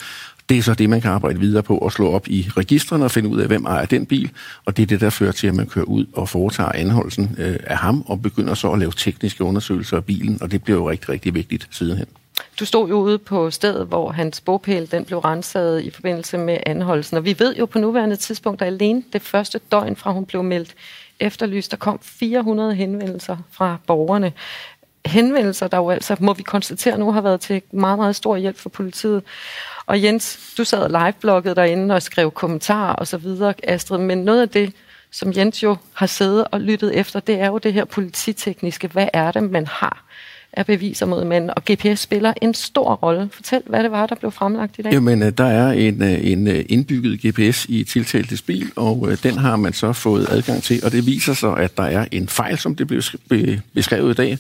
Det 0.49 0.59
er 0.59 0.63
så 0.63 0.75
det, 0.75 0.91
man 0.91 1.01
kan 1.01 1.11
arbejde 1.11 1.41
videre 1.41 1.63
på 1.63 1.79
og 1.79 1.93
slå 1.93 2.13
op 2.13 2.29
i 2.29 2.49
registrene 2.57 3.05
og 3.05 3.11
finde 3.11 3.29
ud 3.29 3.41
af, 3.41 3.47
hvem 3.47 3.65
ejer 3.65 3.87
den 3.87 4.07
bil. 4.07 4.31
Og 4.65 4.77
det 4.77 4.83
er 4.83 4.87
det, 4.87 5.01
der 5.01 5.11
fører 5.11 5.33
til, 5.33 5.47
at 5.47 5.55
man 5.55 5.67
kører 5.67 5.85
ud 5.85 6.07
og 6.13 6.29
foretager 6.29 6.73
anholdelsen 6.73 7.37
øh, 7.39 7.57
af 7.65 7.77
ham 7.77 8.05
og 8.07 8.23
begynder 8.23 8.55
så 8.55 8.73
at 8.73 8.79
lave 8.79 8.93
tekniske 8.97 9.45
undersøgelser 9.45 9.97
af 9.97 10.05
bilen. 10.05 10.43
Og 10.43 10.51
det 10.51 10.65
bliver 10.65 10.79
jo 10.79 10.91
rigtig, 10.91 11.09
rigtig 11.09 11.35
vigtigt 11.35 11.69
sidenhen. 11.71 12.07
Du 12.61 12.65
stod 12.65 12.89
jo 12.89 13.01
ude 13.01 13.19
på 13.19 13.51
stedet, 13.51 13.87
hvor 13.87 14.11
hans 14.11 14.41
bogpæl 14.41 14.91
den 14.91 15.05
blev 15.05 15.19
renset 15.19 15.83
i 15.83 15.91
forbindelse 15.91 16.39
med 16.39 16.59
anholdelsen. 16.67 17.17
Og 17.17 17.25
vi 17.25 17.37
ved 17.39 17.57
jo 17.57 17.67
på 17.67 17.79
nuværende 17.79 18.17
tidspunkt, 18.17 18.63
at 18.63 18.69
alene 18.69 19.03
det 19.13 19.23
første 19.23 19.61
døgn 19.73 19.97
fra 19.97 20.13
hun 20.13 20.27
blev 20.27 20.43
meldt 20.43 20.75
efterlyst, 21.21 21.71
der 21.71 21.77
kom 21.77 21.99
400 22.03 22.75
henvendelser 22.75 23.37
fra 23.51 23.77
borgerne. 23.87 24.33
Henvendelser, 25.07 25.69
der 25.69 25.77
jo 25.77 25.91
altså, 25.91 26.17
må 26.21 26.33
vi 26.33 26.43
konstatere 26.43 26.99
nu, 26.99 27.13
har 27.13 27.21
været 27.21 27.41
til 27.41 27.63
meget, 27.73 27.99
meget 27.99 28.17
stor 28.17 28.37
hjælp 28.37 28.59
for 28.59 28.69
politiet. 28.69 29.23
Og 29.87 30.03
Jens, 30.03 30.55
du 30.59 30.65
sad 30.65 30.89
live-blogget 30.89 31.57
derinde 31.57 31.95
og 31.95 32.03
skrev 32.03 32.31
kommentarer 32.31 32.93
og 32.95 33.07
så 33.07 33.19
videre, 33.19 33.55
Astrid, 33.63 33.99
men 33.99 34.19
noget 34.19 34.43
af 34.43 34.49
det, 34.49 34.73
som 35.11 35.33
Jens 35.37 35.63
jo 35.63 35.77
har 35.95 36.07
siddet 36.07 36.47
og 36.51 36.61
lyttet 36.61 36.99
efter, 36.99 37.21
det 37.21 37.41
er 37.41 37.47
jo 37.47 37.59
det 37.59 37.73
her 37.73 37.85
polititekniske. 37.85 38.89
Hvad 38.89 39.09
er 39.13 39.33
det, 39.33 39.43
man 39.43 39.67
har 39.67 40.05
er 40.57 40.63
beviser 40.63 41.07
mod 41.07 41.25
manden, 41.25 41.51
og 41.57 41.63
GPS 41.71 42.01
spiller 42.01 42.33
en 42.43 42.55
stor 42.55 42.95
rolle. 42.95 43.29
Fortæl, 43.33 43.63
hvad 43.67 43.83
det 43.83 43.91
var, 43.91 44.07
der 44.07 44.15
blev 44.15 44.31
fremlagt 44.31 44.79
i 44.79 44.83
dag. 44.83 44.93
Jamen, 44.93 45.23
øh, 45.23 45.33
der 45.39 45.45
er 45.45 45.73
en, 45.73 46.03
øh, 46.03 46.31
en 46.31 46.49
øh, 46.49 46.65
indbygget 46.69 47.21
GPS 47.21 47.67
i 47.69 47.85
tiltaltes 47.85 48.43
bil, 48.43 48.71
og 48.77 49.09
den 49.23 49.39
har 49.39 49.57
man 49.57 49.73
så 49.73 49.93
fået 49.93 50.27
adgang 50.31 50.63
til, 50.63 50.81
og 50.85 50.93
det 50.93 51.07
viser 51.07 51.35
sig, 51.35 51.57
at 51.59 51.77
der 51.77 51.83
er 51.83 52.05
en 52.13 52.29
fejl, 52.29 52.59
som 52.59 52.75
det 52.75 52.87
blev 52.87 53.03
beskrevet 53.75 54.11
i 54.11 54.15
dag. 54.15 54.39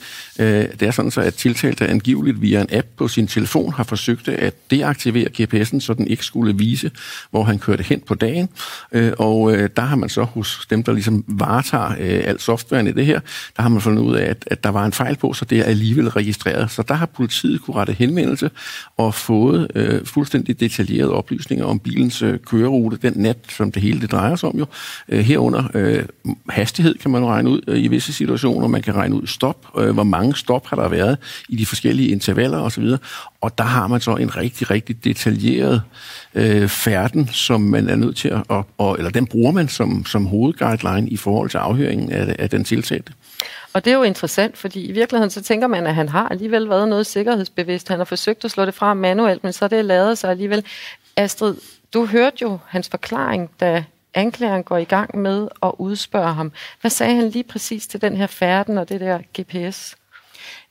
Det 0.79 0.83
er 0.83 0.91
sådan 0.91 1.11
så, 1.11 1.21
at 1.21 1.35
tiltalte 1.35 1.87
angiveligt 1.87 2.43
via 2.43 2.61
en 2.61 2.69
app 2.73 2.87
på 2.97 3.09
sin 3.09 3.27
telefon 3.27 3.73
har 3.73 3.85
forsøgt 3.85 4.29
at 4.29 4.55
deaktivere 4.71 5.29
GPS'en, 5.41 5.81
så 5.81 5.95
den 5.95 6.09
ikke 6.09 6.25
skulle 6.25 6.57
vise, 6.57 6.91
hvor 7.31 7.43
han 7.43 7.59
kørte 7.59 7.83
hen 7.83 8.01
på 8.01 8.15
dagen. 8.15 8.49
Og 9.19 9.53
der 9.53 9.81
har 9.81 9.97
man 9.97 10.09
så 10.09 10.23
hos 10.23 10.67
dem, 10.71 10.83
der 10.83 10.93
ligesom 10.93 11.25
varetager 11.29 11.95
alt 12.25 12.43
softwaren 12.43 12.87
i 12.87 12.93
det 12.93 13.07
her, 13.07 13.21
der 13.57 13.63
har 13.63 13.69
man 13.69 13.81
fundet 13.81 14.03
ud 14.03 14.17
af, 14.17 14.37
at, 14.47 14.65
der 14.65 14.71
var 14.71 14.85
en 14.85 14.93
fejl 14.93 15.17
på, 15.17 15.33
så 15.33 15.45
det 15.45 15.59
er 15.59 15.65
alligevel 15.65 16.06
blevet 16.07 16.17
registreret. 16.17 16.71
Så 16.71 16.83
der 16.83 16.95
har 16.95 17.07
politiet 17.07 17.63
kunne 17.63 17.77
rette 17.77 17.93
henvendelse 17.93 18.51
og 18.97 19.15
fået 19.15 19.69
øh, 19.75 20.07
fuldstændig 20.07 20.61
detaljerede 20.61 21.13
oplysninger 21.13 21.65
om 21.65 21.79
bilens 21.79 22.23
øh, 22.23 22.39
kørerute 22.39 22.97
den 22.97 23.13
nat, 23.17 23.39
som 23.49 23.73
det 23.73 23.83
hele 23.83 24.01
det 24.01 24.11
drejer 24.11 24.37
sig 24.37 24.49
om 24.49 24.59
jo. 24.59 24.67
Øh, 25.09 25.21
herunder 25.21 25.65
øh, 25.75 26.05
hastighed 26.49 26.95
kan 26.95 27.11
man 27.11 27.27
regne 27.27 27.51
ud 27.51 27.61
øh, 27.69 27.85
i 27.85 27.89
visse 27.89 28.13
situationer. 28.13 28.69
Man 28.69 28.83
kan 28.83 28.95
regne 28.95 29.15
ud 29.15 29.27
stop, 29.27 29.67
øh, 29.79 29.91
hvor 29.95 30.05
mange 30.05 30.37
stop 30.37 30.67
har 30.67 30.77
der 30.77 30.89
været 30.89 31.19
i 31.49 31.57
de 31.57 31.67
forskellige 31.67 32.09
intervaller 32.09 32.59
osv. 32.59 32.85
Og 33.41 33.59
der 33.59 33.65
har 33.65 33.87
man 33.87 34.01
så 34.01 34.17
en 34.17 34.37
rigtig, 34.37 34.71
rigtig 34.71 35.05
detaljeret 35.05 35.83
øh, 36.35 36.69
færden, 36.69 37.29
som 37.33 37.61
man 37.61 37.89
er 37.89 37.97
nødt 37.97 38.17
til 38.17 38.29
at, 38.29 38.43
og, 38.49 38.67
og, 38.79 38.99
eller 38.99 39.11
den 39.11 39.27
bruger 39.27 39.53
man 39.53 39.69
som, 39.69 40.07
som 40.07 40.27
hovedguideline 40.27 41.09
i 41.09 41.17
forhold 41.17 41.51
til 41.51 41.59
afhøringen 41.59 42.13
af, 42.13 42.37
af 42.39 42.51
den 42.51 42.65
tiltalte. 42.65 43.13
Og 43.73 43.85
det 43.85 43.91
er 43.91 43.97
jo 43.97 44.03
interessant, 44.03 44.59
fordi 44.59 44.87
i 44.87 44.93
virkeligheden 44.93 45.31
så 45.31 45.43
tænker 45.43 45.67
man, 45.67 45.87
at 45.87 45.95
han 45.95 46.09
har 46.09 46.29
alligevel 46.29 46.69
været 46.69 46.89
noget 46.89 47.07
sikkerhedsbevidst. 47.07 47.89
Han 47.89 47.99
har 47.99 48.05
forsøgt 48.05 48.45
at 48.45 48.51
slå 48.51 48.65
det 48.65 48.75
fra 48.75 48.95
manuelt, 48.95 49.45
men 49.45 49.53
så 49.53 49.65
er 49.65 49.69
det 49.69 49.85
lavet 49.85 50.19
sig 50.19 50.31
alligevel. 50.31 50.65
Astrid, 51.17 51.57
du 51.95 52.07
hørte 52.07 52.37
jo 52.43 52.59
hans 52.67 52.89
forklaring, 52.89 53.51
da 53.61 53.85
anklageren 54.15 54.63
går 54.63 54.77
i 54.77 54.85
gang 54.85 55.19
med 55.19 55.49
at 55.63 55.73
udspørge 55.79 56.35
ham. 56.35 56.53
Hvad 56.81 56.91
sagde 56.91 57.15
han 57.15 57.29
lige 57.29 57.45
præcis 57.45 57.87
til 57.87 58.01
den 58.01 58.17
her 58.17 58.27
færden 58.27 58.79
og 58.79 58.89
det 58.89 59.01
der 59.01 59.19
GPS? 59.41 59.97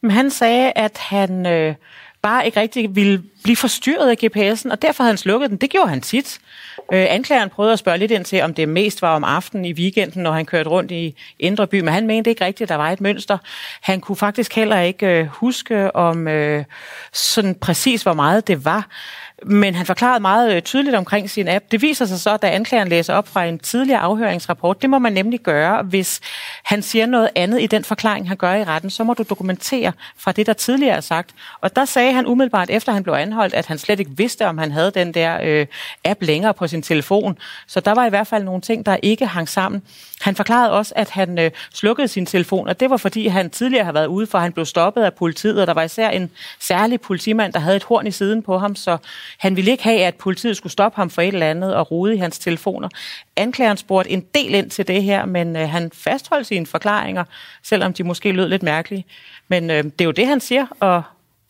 Men 0.01 0.11
han 0.11 0.31
sagde, 0.31 0.71
at 0.75 0.97
han 0.97 1.45
øh, 1.45 1.75
bare 2.21 2.45
ikke 2.45 2.59
rigtig 2.59 2.95
ville 2.95 3.23
blive 3.45 3.55
forstyrret 3.55 4.09
af 4.09 4.15
GPS'en, 4.23 4.71
og 4.71 4.81
derfor 4.81 5.03
havde 5.03 5.11
han 5.11 5.17
slukket 5.17 5.49
den. 5.49 5.57
Det 5.57 5.69
gjorde 5.69 5.89
han 5.89 6.01
tit. 6.01 6.39
Øh, 6.93 7.05
anklageren 7.09 7.49
prøvede 7.49 7.73
at 7.73 7.79
spørge 7.79 7.97
lidt 7.97 8.11
ind 8.11 8.25
til, 8.25 8.41
om 8.41 8.53
det 8.53 8.69
mest 8.69 9.01
var 9.01 9.15
om 9.15 9.23
aftenen 9.23 9.65
i 9.65 9.73
weekenden, 9.73 10.23
når 10.23 10.31
han 10.31 10.45
kørte 10.45 10.69
rundt 10.69 10.91
i 10.91 11.15
Indre 11.39 11.67
By, 11.67 11.79
men 11.79 11.93
han 11.93 12.07
mente 12.07 12.29
ikke 12.29 12.45
rigtigt, 12.45 12.65
at 12.65 12.69
der 12.69 12.75
var 12.75 12.91
et 12.91 13.01
mønster. 13.01 13.37
Han 13.81 14.01
kunne 14.01 14.15
faktisk 14.15 14.55
heller 14.55 14.79
ikke 14.79 15.07
øh, 15.07 15.25
huske 15.25 15.95
om 15.95 16.27
øh, 16.27 16.65
sådan 17.13 17.55
præcis, 17.55 18.03
hvor 18.03 18.13
meget 18.13 18.47
det 18.47 18.65
var. 18.65 18.87
Men 19.43 19.75
han 19.75 19.85
forklarede 19.85 20.19
meget 20.19 20.55
øh, 20.55 20.61
tydeligt 20.61 20.95
omkring 20.95 21.29
sin 21.29 21.47
app. 21.47 21.65
Det 21.71 21.81
viser 21.81 22.05
sig 22.05 22.19
så, 22.19 22.37
da 22.37 22.47
anklageren 22.47 22.89
læser 22.89 23.13
op 23.13 23.27
fra 23.27 23.45
en 23.45 23.59
tidligere 23.59 23.99
afhøringsrapport. 23.99 24.81
Det 24.81 24.89
må 24.89 24.99
man 24.99 25.13
nemlig 25.13 25.39
gøre, 25.39 25.83
hvis 25.83 26.21
han 26.63 26.81
siger 26.81 27.05
noget 27.05 27.29
andet 27.35 27.61
i 27.61 27.67
den 27.67 27.83
forklaring, 27.83 28.27
han 28.27 28.37
gør 28.37 28.53
i 28.53 28.63
retten. 28.63 28.89
Så 28.89 29.03
må 29.03 29.13
du 29.13 29.23
dokumentere 29.29 29.91
fra 30.17 30.31
det, 30.31 30.45
der 30.45 30.53
tidligere 30.53 30.95
er 30.95 31.01
sagt. 31.01 31.29
Og 31.61 31.75
der 31.75 31.85
sagde 31.85 32.13
han 32.13 32.27
umiddelbart, 32.27 32.69
efter 32.69 32.91
han 32.91 33.03
blev 33.03 33.13
anholdt, 33.13 33.34
anholdt, 33.35 33.53
at 33.53 33.65
han 33.65 33.77
slet 33.77 33.99
ikke 33.99 34.11
vidste, 34.17 34.47
om 34.47 34.57
han 34.57 34.71
havde 34.71 34.91
den 34.91 35.13
der 35.13 35.39
øh, 35.43 35.67
app 36.03 36.21
længere 36.21 36.53
på 36.53 36.67
sin 36.67 36.81
telefon. 36.81 37.37
Så 37.67 37.79
der 37.79 37.91
var 37.91 38.05
i 38.05 38.09
hvert 38.09 38.27
fald 38.27 38.43
nogle 38.43 38.61
ting, 38.61 38.85
der 38.85 38.97
ikke 39.03 39.25
hang 39.25 39.49
sammen. 39.49 39.81
Han 40.21 40.35
forklarede 40.35 40.71
også, 40.71 40.93
at 40.95 41.09
han 41.09 41.39
øh, 41.39 41.51
slukkede 41.73 42.07
sin 42.07 42.25
telefon, 42.25 42.67
og 42.67 42.79
det 42.79 42.89
var 42.89 42.97
fordi, 42.97 43.27
han 43.27 43.49
tidligere 43.49 43.83
havde 43.83 43.93
været 43.93 44.07
ude 44.07 44.27
for, 44.27 44.37
han 44.37 44.53
blev 44.53 44.65
stoppet 44.65 45.03
af 45.03 45.13
politiet, 45.13 45.61
og 45.61 45.67
der 45.67 45.73
var 45.73 45.83
især 45.83 46.09
en 46.09 46.31
særlig 46.59 47.01
politimand, 47.01 47.53
der 47.53 47.59
havde 47.59 47.75
et 47.75 47.83
horn 47.83 48.07
i 48.07 48.11
siden 48.11 48.43
på 48.43 48.57
ham, 48.57 48.75
så 48.75 48.97
han 49.37 49.55
ville 49.55 49.71
ikke 49.71 49.83
have, 49.83 50.03
at 50.03 50.15
politiet 50.15 50.57
skulle 50.57 50.73
stoppe 50.73 50.95
ham 50.95 51.09
for 51.09 51.21
et 51.21 51.27
eller 51.27 51.49
andet 51.49 51.75
og 51.75 51.91
rode 51.91 52.15
i 52.15 52.17
hans 52.17 52.39
telefoner. 52.39 52.89
Anklageren 53.35 53.77
spurgte 53.77 54.11
en 54.11 54.21
del 54.35 54.53
ind 54.53 54.69
til 54.69 54.87
det 54.87 55.03
her, 55.03 55.25
men 55.25 55.55
øh, 55.55 55.69
han 55.69 55.91
fastholdt 55.93 56.47
sine 56.47 56.65
forklaringer, 56.65 57.23
selvom 57.63 57.93
de 57.93 58.03
måske 58.03 58.31
lød 58.31 58.47
lidt 58.47 58.63
mærkelige. 58.63 59.05
Men 59.47 59.69
øh, 59.69 59.83
det 59.83 60.01
er 60.01 60.05
jo 60.05 60.11
det, 60.11 60.27
han 60.27 60.39
siger, 60.39 60.65
og 60.79 61.03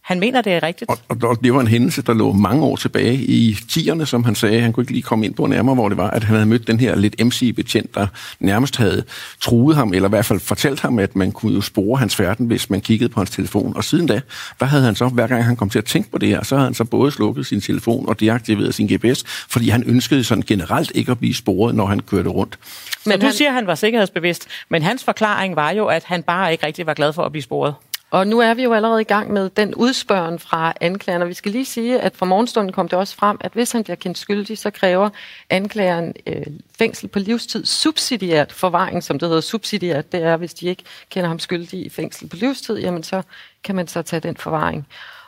han 0.06 0.20
mener, 0.20 0.42
det 0.42 0.54
er 0.54 0.64
rigtigt. 0.64 0.92
Og, 0.92 0.98
og 1.10 1.44
det 1.44 1.54
var 1.54 1.62
en 1.62 1.68
hændelse, 1.68 2.02
der 2.02 2.14
lå 2.14 2.32
mange 2.32 2.64
år 2.64 2.76
tilbage 2.76 3.14
i 3.14 3.52
10'erne, 3.54 4.06
som 4.06 4.24
han 4.24 4.36
sagde. 4.36 4.62
Han 4.62 4.74
kunne 4.74 4.82
ikke 4.82 4.92
lige 4.92 5.02
komme 5.02 5.26
ind 5.26 5.34
på 5.34 5.48
nærmere, 5.48 5.76
hvor 5.76 5.90
det 5.90 5.98
var, 5.98 6.10
at 6.10 6.24
han 6.24 6.36
havde 6.36 6.46
mødt 6.46 6.68
den 6.68 6.80
her 6.80 6.96
lidt 6.96 7.26
MC-betjent, 7.26 7.96
der 7.96 8.08
nærmest 8.40 8.78
havde 8.78 9.04
truet 9.42 9.76
ham, 9.76 9.94
eller 9.94 10.10
i 10.10 10.10
hvert 10.10 10.26
fald 10.26 10.40
fortalt 10.40 10.80
ham, 10.80 11.00
at 11.00 11.16
man 11.16 11.32
kunne 11.32 11.54
jo 11.54 11.62
spore 11.62 12.00
hans 12.00 12.16
færden, 12.16 12.46
hvis 12.46 12.70
man 12.70 12.82
kiggede 12.82 13.10
på 13.10 13.20
hans 13.20 13.30
telefon. 13.30 13.76
Og 13.76 13.84
siden 13.84 14.08
da, 14.08 14.22
der 14.60 14.66
havde 14.66 14.84
han 14.84 14.96
så, 14.96 15.08
hver 15.08 15.28
gang 15.28 15.46
han 15.46 15.56
kom 15.56 15.70
til 15.70 15.80
at 15.80 15.86
tænke 15.86 16.12
på 16.12 16.18
det 16.18 16.30
her, 16.30 16.44
så 16.44 16.56
havde 16.56 16.68
han 16.68 16.74
så 16.74 16.84
både 16.84 17.12
slukket 17.12 17.46
sin 17.46 17.62
telefon 17.62 18.10
og 18.10 18.20
deaktiveret 18.20 18.74
sin 18.74 18.88
GPS, 18.88 19.24
fordi 19.28 19.70
han 19.70 19.84
ønskede 19.84 20.24
sådan 20.24 20.44
generelt 20.48 20.92
ikke 20.96 21.12
at 21.12 21.20
blive 21.20 21.34
sporet, 21.34 21.76
når 21.76 21.86
han 21.86 22.00
kørte 22.00 22.30
rundt. 22.30 22.60
Men 23.06 23.12
så 23.12 23.18
du 23.18 23.26
han... 23.26 23.34
siger, 23.34 23.50
at 23.50 23.56
han 23.56 23.68
var 23.68 23.76
sikkerhedsbevidst, 23.76 24.48
men 24.70 24.82
hans 24.82 25.04
forklaring 25.04 25.56
var 25.56 25.72
jo, 25.72 25.86
at 25.86 26.04
han 26.04 26.24
bare 26.24 26.52
ikke 26.52 26.66
rigtig 26.66 26.86
var 26.86 26.94
glad 26.94 27.14
for 27.14 27.24
at 27.24 27.32
blive 27.32 27.44
sporet. 27.44 27.74
Og 28.16 28.28
nu 28.28 28.40
er 28.40 28.54
vi 28.54 28.64
jo 28.64 28.74
allerede 28.74 29.02
i 29.02 29.04
gang 29.04 29.34
med 29.34 29.50
den 29.50 29.76
udspørgen 29.76 30.40
fra 30.40 30.74
anklageren, 30.82 31.22
og 31.22 31.28
vi 31.30 31.34
skal 31.34 31.52
lige 31.52 31.66
sige, 31.66 32.00
at 32.00 32.16
fra 32.16 32.26
morgenstunden 32.26 32.72
kom 32.72 32.88
det 32.88 33.00
også 33.00 33.16
frem, 33.16 33.38
at 33.42 33.54
hvis 33.54 33.72
han 33.72 33.84
bliver 33.84 33.96
kendt 33.96 34.18
skyldig, 34.18 34.58
så 34.58 34.70
kræver 34.70 35.10
anklageren 35.50 36.14
øh, 36.28 36.46
fængsel 36.78 37.08
på 37.08 37.20
livstid 37.20 37.66
subsidiært 37.66 38.52
forvaring, 38.52 39.04
som 39.04 39.20
det 39.20 39.28
hedder 39.28 39.42
subsidiært. 39.42 40.12
Det 40.12 40.24
er, 40.24 40.38
hvis 40.38 40.54
de 40.54 40.68
ikke 40.68 40.84
kender 41.10 41.28
ham 41.28 41.40
skyldig 41.40 41.86
i 41.86 41.90
fængsel 41.90 42.30
på 42.30 42.36
livstid, 42.36 42.80
jamen 42.80 43.04
så 43.04 43.22
kan 43.64 43.76
man 43.76 43.88
så 43.88 44.02
tage 44.02 44.20
den 44.20 44.38
forvaring. 44.38 44.88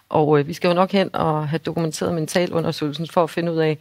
Og 0.09 0.39
øh, 0.39 0.47
vi 0.47 0.53
skal 0.53 0.67
jo 0.67 0.73
nok 0.73 0.91
hen 0.91 1.15
og 1.15 1.49
have 1.49 1.59
dokumenteret 1.59 2.13
mentalundersøgelsen 2.13 3.07
for 3.07 3.23
at 3.23 3.29
finde 3.29 3.51
ud 3.51 3.57
af, 3.57 3.77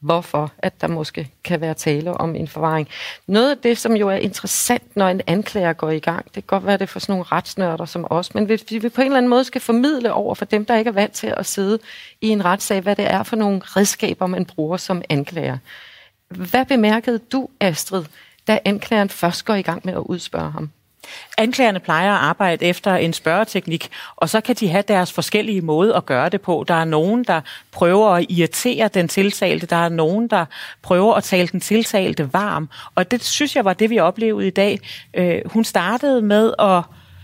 hvorfor 0.00 0.52
at 0.58 0.80
der 0.80 0.86
måske 0.86 1.30
kan 1.44 1.60
være 1.60 1.74
tale 1.74 2.14
om 2.14 2.34
en 2.34 2.48
forvaring. 2.48 2.88
Noget 3.26 3.50
af 3.50 3.58
det, 3.58 3.78
som 3.78 3.96
jo 3.96 4.08
er 4.08 4.16
interessant, 4.16 4.96
når 4.96 5.08
en 5.08 5.20
anklager 5.26 5.72
går 5.72 5.90
i 5.90 5.98
gang, 5.98 6.24
det 6.24 6.32
kan 6.32 6.42
godt 6.46 6.66
være 6.66 6.76
det 6.76 6.88
for 6.88 6.98
sådan 6.98 7.12
nogle 7.12 7.24
retsnørder 7.24 7.84
som 7.84 8.06
os, 8.10 8.34
men 8.34 8.44
hvis 8.44 8.64
vi 8.70 8.88
på 8.88 9.00
en 9.00 9.06
eller 9.06 9.16
anden 9.16 9.30
måde 9.30 9.44
skal 9.44 9.60
formidle 9.60 10.12
over 10.12 10.34
for 10.34 10.44
dem, 10.44 10.64
der 10.64 10.76
ikke 10.76 10.88
er 10.88 10.92
vant 10.92 11.12
til 11.12 11.34
at 11.36 11.46
sidde 11.46 11.78
i 12.20 12.28
en 12.28 12.44
retssag, 12.44 12.80
hvad 12.80 12.96
det 12.96 13.10
er 13.10 13.22
for 13.22 13.36
nogle 13.36 13.60
redskaber, 13.64 14.26
man 14.26 14.44
bruger 14.44 14.76
som 14.76 15.02
anklager. 15.08 15.58
Hvad 16.28 16.64
bemærkede 16.64 17.18
du, 17.18 17.48
Astrid, 17.60 18.04
da 18.46 18.58
anklageren 18.64 19.08
først 19.08 19.44
går 19.44 19.54
i 19.54 19.62
gang 19.62 19.82
med 19.84 19.92
at 19.92 19.98
udspørge 19.98 20.50
ham? 20.50 20.70
Anklagerne 21.38 21.80
plejer 21.80 22.12
at 22.12 22.20
arbejde 22.20 22.64
efter 22.64 22.94
en 22.94 23.12
spørgeteknik, 23.12 23.88
og 24.16 24.28
så 24.28 24.40
kan 24.40 24.54
de 24.54 24.68
have 24.68 24.84
deres 24.88 25.12
forskellige 25.12 25.60
måder 25.60 25.94
at 25.94 26.06
gøre 26.06 26.28
det 26.28 26.40
på. 26.40 26.64
Der 26.68 26.74
er 26.74 26.84
nogen, 26.84 27.24
der 27.24 27.40
prøver 27.72 28.10
at 28.10 28.26
irritere 28.28 28.88
den 28.88 29.08
tiltalte, 29.08 29.66
der 29.66 29.76
er 29.76 29.88
nogen, 29.88 30.28
der 30.28 30.44
prøver 30.82 31.14
at 31.14 31.24
tale 31.24 31.48
den 31.48 31.60
tiltalte 31.60 32.32
varm, 32.32 32.68
og 32.94 33.10
det 33.10 33.24
synes 33.24 33.56
jeg 33.56 33.64
var 33.64 33.72
det, 33.72 33.90
vi 33.90 33.98
oplevede 33.98 34.46
i 34.46 34.50
dag. 34.50 34.80
Øh, 35.14 35.40
hun 35.46 35.64
startede 35.64 36.22
med 36.22 36.52
at 36.58 36.82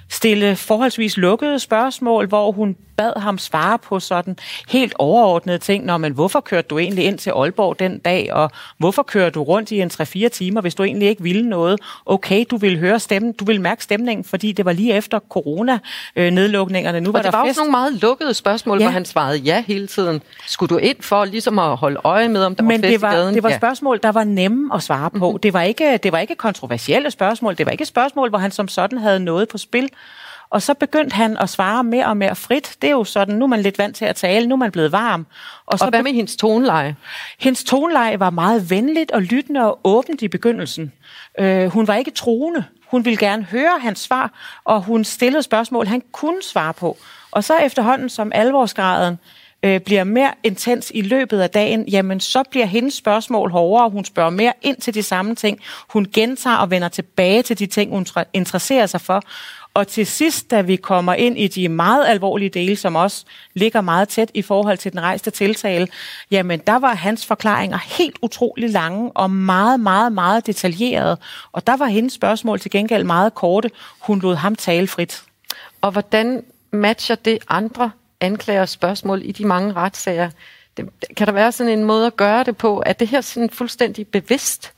stille 0.09 0.57
forholdsvis 0.57 1.17
lukkede 1.17 1.59
spørgsmål, 1.59 2.27
hvor 2.27 2.53
hun 2.53 2.77
bad 3.03 3.21
ham 3.21 3.39
svare 3.39 3.79
på 3.79 4.01
sådan 4.01 4.37
helt 4.69 4.95
overordnede 4.99 5.59
ting. 5.59 5.85
Nå, 5.85 5.97
men 5.97 6.13
hvorfor 6.13 6.41
kørte 6.41 6.69
du 6.69 6.79
egentlig 6.79 7.05
ind 7.05 7.19
til 7.19 7.31
Aalborg 7.31 7.79
den 7.79 7.99
dag, 7.99 8.33
og 8.33 8.51
hvorfor 8.79 9.03
kører 9.03 9.31
du 9.31 9.43
rundt 9.43 9.71
i 9.71 9.81
en 9.81 9.91
3-4 10.27 10.29
timer, 10.29 10.61
hvis 10.61 10.75
du 10.75 10.83
egentlig 10.83 11.09
ikke 11.09 11.23
ville 11.23 11.49
noget? 11.49 11.81
Okay, 12.07 12.45
du 12.51 12.57
vil 12.57 12.79
høre 12.79 13.01
stemmen, 13.01 13.33
du 13.33 13.45
vil 13.45 13.61
mærke 13.61 13.85
stemningen, 13.85 14.25
fordi 14.25 14.53
det 14.53 14.65
var 14.65 14.73
lige 14.73 14.95
efter 14.95 15.19
corona-nedlukningerne. 15.19 17.01
Nu 17.01 17.09
og 17.09 17.15
var 17.15 17.23
det 17.23 17.33
der 17.33 17.39
var 17.39 17.45
fest. 17.45 17.51
også 17.51 17.61
nogle 17.61 17.71
meget 17.71 17.93
lukkede 17.93 18.35
spørgsmål, 18.35 18.79
ja. 18.79 18.85
hvor 18.85 18.93
han 18.93 19.05
svarede 19.05 19.39
ja 19.39 19.65
hele 19.67 19.87
tiden. 19.87 20.23
Skulle 20.47 20.71
du 20.71 20.77
ind 20.77 20.97
for 21.01 21.25
ligesom 21.25 21.59
at 21.59 21.77
holde 21.77 22.01
øje 22.05 22.29
med, 22.29 22.45
om 22.45 22.55
der 22.55 22.63
Men 22.63 22.83
var 22.83 22.89
fest 22.89 22.93
det 22.93 23.03
var, 23.03 23.13
i 23.13 23.15
gaden? 23.15 23.35
det 23.35 23.43
var 23.43 23.51
ja. 23.51 23.57
spørgsmål, 23.57 24.01
der 24.03 24.13
var 24.13 24.25
nemme 24.25 24.75
at 24.75 24.83
svare 24.83 25.11
på. 25.11 25.31
Mm-hmm. 25.31 25.41
Det, 25.41 25.53
var 25.53 25.63
ikke, 25.63 25.97
det 25.97 26.13
var 26.13 26.19
ikke 26.19 26.35
kontroversielle 26.35 27.11
spørgsmål. 27.11 27.59
Det 27.59 27.67
var 27.67 27.73
ikke 27.73 27.87
spørgsmål, 27.87 28.29
hvor 28.29 28.39
han 28.39 28.51
som 28.51 28.69
sådan 28.69 28.99
havde 28.99 29.21
noget 29.21 29.49
på 29.49 29.59
spil. 29.59 29.89
Og 30.53 30.63
så 30.63 30.75
begyndte 30.75 31.17
han 31.17 31.37
at 31.37 31.49
svare 31.49 31.85
mere 31.85 32.07
og 32.07 32.17
mere 32.17 32.37
frit. 32.37 32.77
Det 32.83 32.89
er 32.89 32.93
jo 32.93 33.05
sådan, 33.05 33.35
nu 33.35 33.45
er 33.45 33.49
man 33.49 33.63
lidt 33.63 33.79
vant 33.79 33.97
til 33.97 34.05
at 34.05 34.17
tale, 34.17 34.47
nu 34.47 34.55
er 34.55 34.59
man 34.59 34.73
blevet 34.73 34.93
varm. 34.93 35.27
Og, 35.67 35.79
så 35.79 35.85
og 35.85 35.91
hvad 35.91 36.03
med 36.03 36.13
hendes 36.13 36.37
toneleje? 36.37 36.97
Hendes 37.39 37.65
toneleje 37.65 38.21
var 38.21 38.31
meget 38.31 38.71
venligt 38.71 39.11
og 39.11 39.23
lyttende 39.23 39.61
og 39.61 39.81
åbent 39.85 40.23
i 40.23 40.29
begyndelsen. 40.29 40.93
Øh, 41.39 41.67
hun 41.67 41.87
var 41.87 41.95
ikke 41.95 42.11
truende. 42.11 42.65
Hun 42.87 43.05
ville 43.05 43.17
gerne 43.17 43.43
høre 43.43 43.79
hans 43.81 43.99
svar, 43.99 44.31
og 44.65 44.83
hun 44.83 45.05
stillede 45.05 45.43
spørgsmål, 45.43 45.87
han 45.87 46.03
kunne 46.13 46.43
svare 46.43 46.75
på. 46.75 46.99
Og 47.31 47.45
så 47.45 47.57
efterhånden 47.57 48.09
som 48.09 48.33
alvorsgraden 48.35 49.19
øh, 49.63 49.81
bliver 49.81 50.05
mere 50.05 50.33
intens 50.43 50.93
i 50.95 51.03
løbet 51.03 51.41
af 51.41 51.51
dagen, 51.51 51.89
jamen 51.89 52.21
så 52.21 52.43
bliver 52.51 52.67
hendes 52.67 52.95
spørgsmål 52.95 53.51
hårdere. 53.51 53.91
Hun 53.91 54.05
spørger 54.05 54.31
mere 54.31 54.53
ind 54.63 54.77
til 54.77 54.95
de 54.95 55.03
samme 55.03 55.35
ting. 55.35 55.61
Hun 55.89 56.07
gentager 56.15 56.57
og 56.57 56.71
vender 56.71 56.89
tilbage 56.89 57.43
til 57.43 57.59
de 57.59 57.67
ting, 57.67 57.91
hun 57.91 58.07
interesserer 58.33 58.87
sig 58.87 59.01
for. 59.01 59.23
Og 59.75 59.89
til 59.89 60.07
sidst, 60.07 60.51
da 60.51 60.61
vi 60.61 60.77
kommer 60.77 61.15
ind 61.15 61.39
i 61.39 61.49
de 61.49 61.69
meget 61.69 62.07
alvorlige 62.07 62.49
dele, 62.49 62.77
som 62.77 62.97
også 62.97 63.25
ligger 63.55 63.81
meget 63.81 64.09
tæt 64.09 64.31
i 64.35 64.43
forhold 64.43 64.79
til 64.79 64.93
den 64.93 65.01
rejste 65.01 65.31
tiltale, 65.31 65.89
jamen 66.31 66.61
der 66.67 66.79
var 66.79 66.95
hans 66.95 67.27
forklaringer 67.27 67.79
helt 67.99 68.17
utrolig 68.23 68.71
lange 68.71 69.11
og 69.15 69.31
meget, 69.31 69.81
meget, 69.81 70.13
meget 70.13 70.47
detaljerede. 70.47 71.17
Og 71.53 71.67
der 71.67 71.77
var 71.77 71.87
hendes 71.87 72.13
spørgsmål 72.13 72.61
til 72.61 72.71
gengæld 72.71 73.05
meget 73.05 73.35
korte. 73.35 73.71
Hun 74.01 74.21
lod 74.21 74.35
ham 74.35 74.55
tale 74.55 74.87
frit. 74.87 75.23
Og 75.81 75.91
hvordan 75.91 76.45
matcher 76.73 77.15
det 77.15 77.39
andre 77.49 77.91
anklager 78.23 78.67
spørgsmål 78.67 79.23
i 79.25 79.33
de 79.33 79.45
mange 79.45 79.73
retssager? 79.73 80.31
Det, 80.77 80.89
kan 81.17 81.27
der 81.27 81.33
være 81.33 81.53
sådan 81.53 81.73
en 81.73 81.85
måde 81.85 82.07
at 82.07 82.17
gøre 82.17 82.45
det 82.45 82.57
på? 82.57 82.83
Er 82.87 82.93
det 82.93 83.09
her 83.09 83.21
sådan 83.21 83.51
fuldstændig 83.51 84.07
bevidst? 84.07 84.73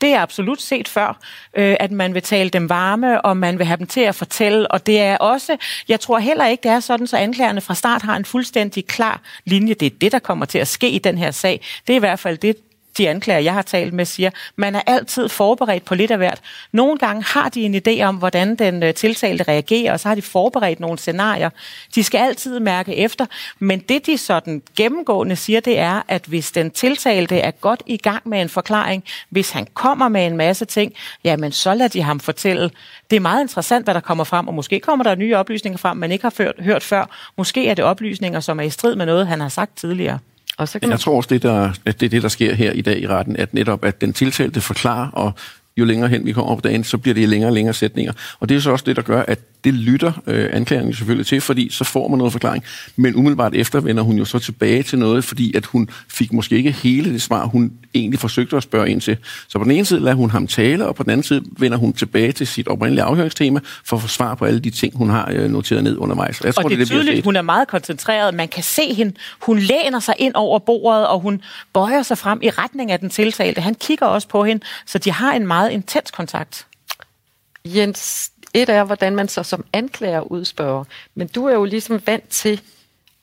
Det 0.00 0.08
er 0.08 0.20
absolut 0.20 0.62
set 0.62 0.88
før, 0.88 1.18
øh, 1.54 1.76
at 1.80 1.90
man 1.90 2.14
vil 2.14 2.22
tale 2.22 2.50
dem 2.50 2.68
varme, 2.68 3.22
og 3.22 3.36
man 3.36 3.58
vil 3.58 3.66
have 3.66 3.76
dem 3.76 3.86
til 3.86 4.00
at 4.00 4.14
fortælle. 4.14 4.70
Og 4.70 4.86
det 4.86 5.00
er 5.00 5.16
også, 5.16 5.56
jeg 5.88 6.00
tror 6.00 6.18
heller 6.18 6.46
ikke, 6.46 6.62
det 6.62 6.70
er 6.70 6.80
sådan, 6.80 7.06
så 7.06 7.16
anklagerne 7.16 7.60
fra 7.60 7.74
start 7.74 8.02
har 8.02 8.16
en 8.16 8.24
fuldstændig 8.24 8.86
klar 8.86 9.20
linje. 9.44 9.74
Det 9.74 9.86
er 9.86 9.96
det, 10.00 10.12
der 10.12 10.18
kommer 10.18 10.46
til 10.46 10.58
at 10.58 10.68
ske 10.68 10.90
i 10.90 10.98
den 10.98 11.18
her 11.18 11.30
sag. 11.30 11.60
Det 11.86 11.92
er 11.92 11.96
i 11.96 11.98
hvert 11.98 12.18
fald 12.18 12.38
det, 12.38 12.56
de 12.98 13.08
anklager, 13.08 13.40
jeg 13.40 13.52
har 13.52 13.62
talt 13.62 13.92
med, 13.92 14.04
siger, 14.04 14.30
man 14.56 14.74
er 14.74 14.82
altid 14.86 15.28
forberedt 15.28 15.84
på 15.84 15.94
lidt 15.94 16.10
af 16.10 16.16
hvert. 16.16 16.40
Nogle 16.72 16.98
gange 16.98 17.22
har 17.22 17.48
de 17.48 17.62
en 17.62 17.74
idé 17.74 18.02
om, 18.02 18.16
hvordan 18.16 18.56
den 18.56 18.82
øh, 18.82 18.94
tiltalte 18.94 19.44
reagerer, 19.44 19.92
og 19.92 20.00
så 20.00 20.08
har 20.08 20.14
de 20.14 20.22
forberedt 20.22 20.80
nogle 20.80 20.98
scenarier. 20.98 21.50
De 21.94 22.04
skal 22.04 22.18
altid 22.18 22.60
mærke 22.60 22.96
efter, 22.96 23.26
men 23.58 23.78
det 23.78 24.06
de 24.06 24.18
sådan 24.18 24.62
gennemgående 24.76 25.36
siger, 25.36 25.60
det 25.60 25.78
er, 25.78 26.02
at 26.08 26.24
hvis 26.26 26.52
den 26.52 26.70
tiltalte 26.70 27.38
er 27.38 27.50
godt 27.50 27.82
i 27.86 27.96
gang 27.96 28.28
med 28.28 28.40
en 28.40 28.48
forklaring, 28.48 29.04
hvis 29.28 29.50
han 29.50 29.66
kommer 29.74 30.08
med 30.08 30.26
en 30.26 30.36
masse 30.36 30.64
ting, 30.64 30.92
jamen 31.24 31.52
så 31.52 31.74
lader 31.74 31.88
de 31.88 32.02
ham 32.02 32.20
fortælle. 32.20 32.70
Det 33.10 33.16
er 33.16 33.20
meget 33.20 33.42
interessant, 33.42 33.86
hvad 33.86 33.94
der 33.94 34.00
kommer 34.00 34.24
frem, 34.24 34.48
og 34.48 34.54
måske 34.54 34.80
kommer 34.80 35.02
der 35.02 35.14
nye 35.14 35.36
oplysninger 35.36 35.78
frem, 35.78 35.96
man 35.96 36.12
ikke 36.12 36.22
har 36.22 36.34
hørt, 36.38 36.54
hørt 36.58 36.82
før. 36.82 37.32
Måske 37.36 37.68
er 37.68 37.74
det 37.74 37.84
oplysninger, 37.84 38.40
som 38.40 38.60
er 38.60 38.64
i 38.64 38.70
strid 38.70 38.96
med 38.96 39.06
noget, 39.06 39.26
han 39.26 39.40
har 39.40 39.48
sagt 39.48 39.76
tidligere. 39.76 40.18
Og 40.56 40.68
så 40.68 40.78
kan 40.78 40.88
man... 40.88 40.92
Jeg 40.92 41.00
tror 41.00 41.16
også, 41.16 41.28
det, 41.28 41.42
der, 41.42 41.72
at 41.84 42.00
det 42.00 42.06
er 42.06 42.10
det, 42.10 42.22
der 42.22 42.28
sker 42.28 42.54
her 42.54 42.72
i 42.72 42.80
dag 42.80 43.00
i 43.00 43.08
retten, 43.08 43.36
at 43.36 43.54
netop 43.54 43.84
at 43.84 44.00
den 44.00 44.12
tiltalte 44.12 44.60
forklarer, 44.60 45.10
og 45.10 45.32
jo 45.76 45.84
længere 45.84 46.08
hen 46.08 46.26
vi 46.26 46.32
kommer 46.32 46.54
på 46.54 46.60
dagen, 46.60 46.84
så 46.84 46.98
bliver 46.98 47.14
det 47.14 47.28
længere 47.28 47.50
og 47.50 47.54
længere 47.54 47.74
sætninger. 47.74 48.12
Og 48.40 48.48
det 48.48 48.56
er 48.56 48.60
så 48.60 48.70
også 48.70 48.84
det, 48.86 48.96
der 48.96 49.02
gør, 49.02 49.22
at 49.22 49.38
det 49.64 49.74
lytter 49.74 50.12
øh, 50.26 50.48
anklageren 50.52 50.94
selvfølgelig 50.94 51.26
til, 51.26 51.40
fordi 51.40 51.68
så 51.70 51.84
får 51.84 52.08
man 52.08 52.18
noget 52.18 52.32
forklaring. 52.32 52.64
Men 52.96 53.16
umiddelbart 53.16 53.54
efter 53.54 53.80
vender 53.80 54.02
hun 54.02 54.18
jo 54.18 54.24
så 54.24 54.38
tilbage 54.38 54.82
til 54.82 54.98
noget, 54.98 55.24
fordi 55.24 55.56
at 55.56 55.66
hun 55.66 55.88
fik 56.08 56.32
måske 56.32 56.56
ikke 56.56 56.70
hele 56.70 57.12
det 57.12 57.22
svar, 57.22 57.46
hun 57.46 57.72
egentlig 57.94 58.20
forsøgte 58.20 58.56
at 58.56 58.62
spørge 58.62 58.90
ind 58.90 59.00
til. 59.00 59.16
Så 59.48 59.58
på 59.58 59.64
den 59.64 59.72
ene 59.72 59.84
side 59.84 60.00
lader 60.00 60.16
hun 60.16 60.30
ham 60.30 60.46
tale, 60.46 60.86
og 60.86 60.94
på 60.94 61.02
den 61.02 61.10
anden 61.10 61.24
side 61.24 61.42
vender 61.58 61.78
hun 61.78 61.92
tilbage 61.92 62.32
til 62.32 62.46
sit 62.46 62.68
oprindelige 62.68 63.04
afhøringstema 63.04 63.60
for 63.84 63.96
at 63.96 64.02
få 64.02 64.08
svar 64.08 64.34
på 64.34 64.44
alle 64.44 64.60
de 64.60 64.70
ting, 64.70 64.96
hun 64.96 65.10
har 65.10 65.28
øh, 65.32 65.50
noteret 65.50 65.84
ned 65.84 65.96
undervejs. 65.96 66.40
Jeg 66.44 66.54
tror, 66.54 66.64
og 66.64 66.70
det 66.70 66.74
er 66.74 66.78
det, 66.78 66.88
tydeligt, 66.88 67.24
hun 67.24 67.36
er 67.36 67.42
meget 67.42 67.68
koncentreret. 67.68 68.34
Man 68.34 68.48
kan 68.48 68.62
se 68.62 68.94
hende. 68.94 69.12
Hun 69.40 69.58
læner 69.58 70.00
sig 70.00 70.14
ind 70.18 70.34
over 70.34 70.58
bordet, 70.58 71.06
og 71.06 71.20
hun 71.20 71.42
bøjer 71.72 72.02
sig 72.02 72.18
frem 72.18 72.38
i 72.42 72.50
retning 72.50 72.92
af 72.92 72.98
den 72.98 73.10
tiltalte. 73.10 73.60
Han 73.60 73.74
kigger 73.74 74.06
også 74.06 74.28
på 74.28 74.44
hende, 74.44 74.64
så 74.86 74.98
de 74.98 75.12
har 75.12 75.32
en 75.32 75.46
meget 75.46 75.65
intens 75.72 76.10
kontakt. 76.10 76.66
Jens, 77.64 78.32
et 78.54 78.68
er, 78.68 78.84
hvordan 78.84 79.16
man 79.16 79.28
så 79.28 79.42
som 79.42 79.64
anklager 79.72 80.20
udspørger, 80.20 80.84
men 81.14 81.28
du 81.28 81.46
er 81.46 81.54
jo 81.54 81.64
ligesom 81.64 82.00
vant 82.06 82.28
til 82.28 82.60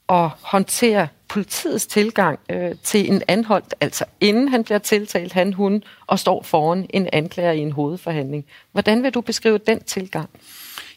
at 0.09 0.29
håndtere 0.41 1.07
politiets 1.29 1.87
tilgang 1.87 2.39
øh, 2.49 2.71
til 2.83 3.11
en 3.11 3.21
anholdt, 3.27 3.75
altså 3.81 4.05
inden 4.19 4.47
han 4.47 4.63
bliver 4.63 4.79
tiltalt, 4.79 5.33
han, 5.33 5.53
hun, 5.53 5.83
og 6.07 6.19
står 6.19 6.43
foran 6.43 6.85
en 6.89 7.09
anklager 7.13 7.51
i 7.51 7.59
en 7.59 7.71
hovedforhandling. 7.71 8.45
Hvordan 8.71 9.03
vil 9.03 9.13
du 9.13 9.21
beskrive 9.21 9.57
den 9.57 9.83
tilgang? 9.83 10.29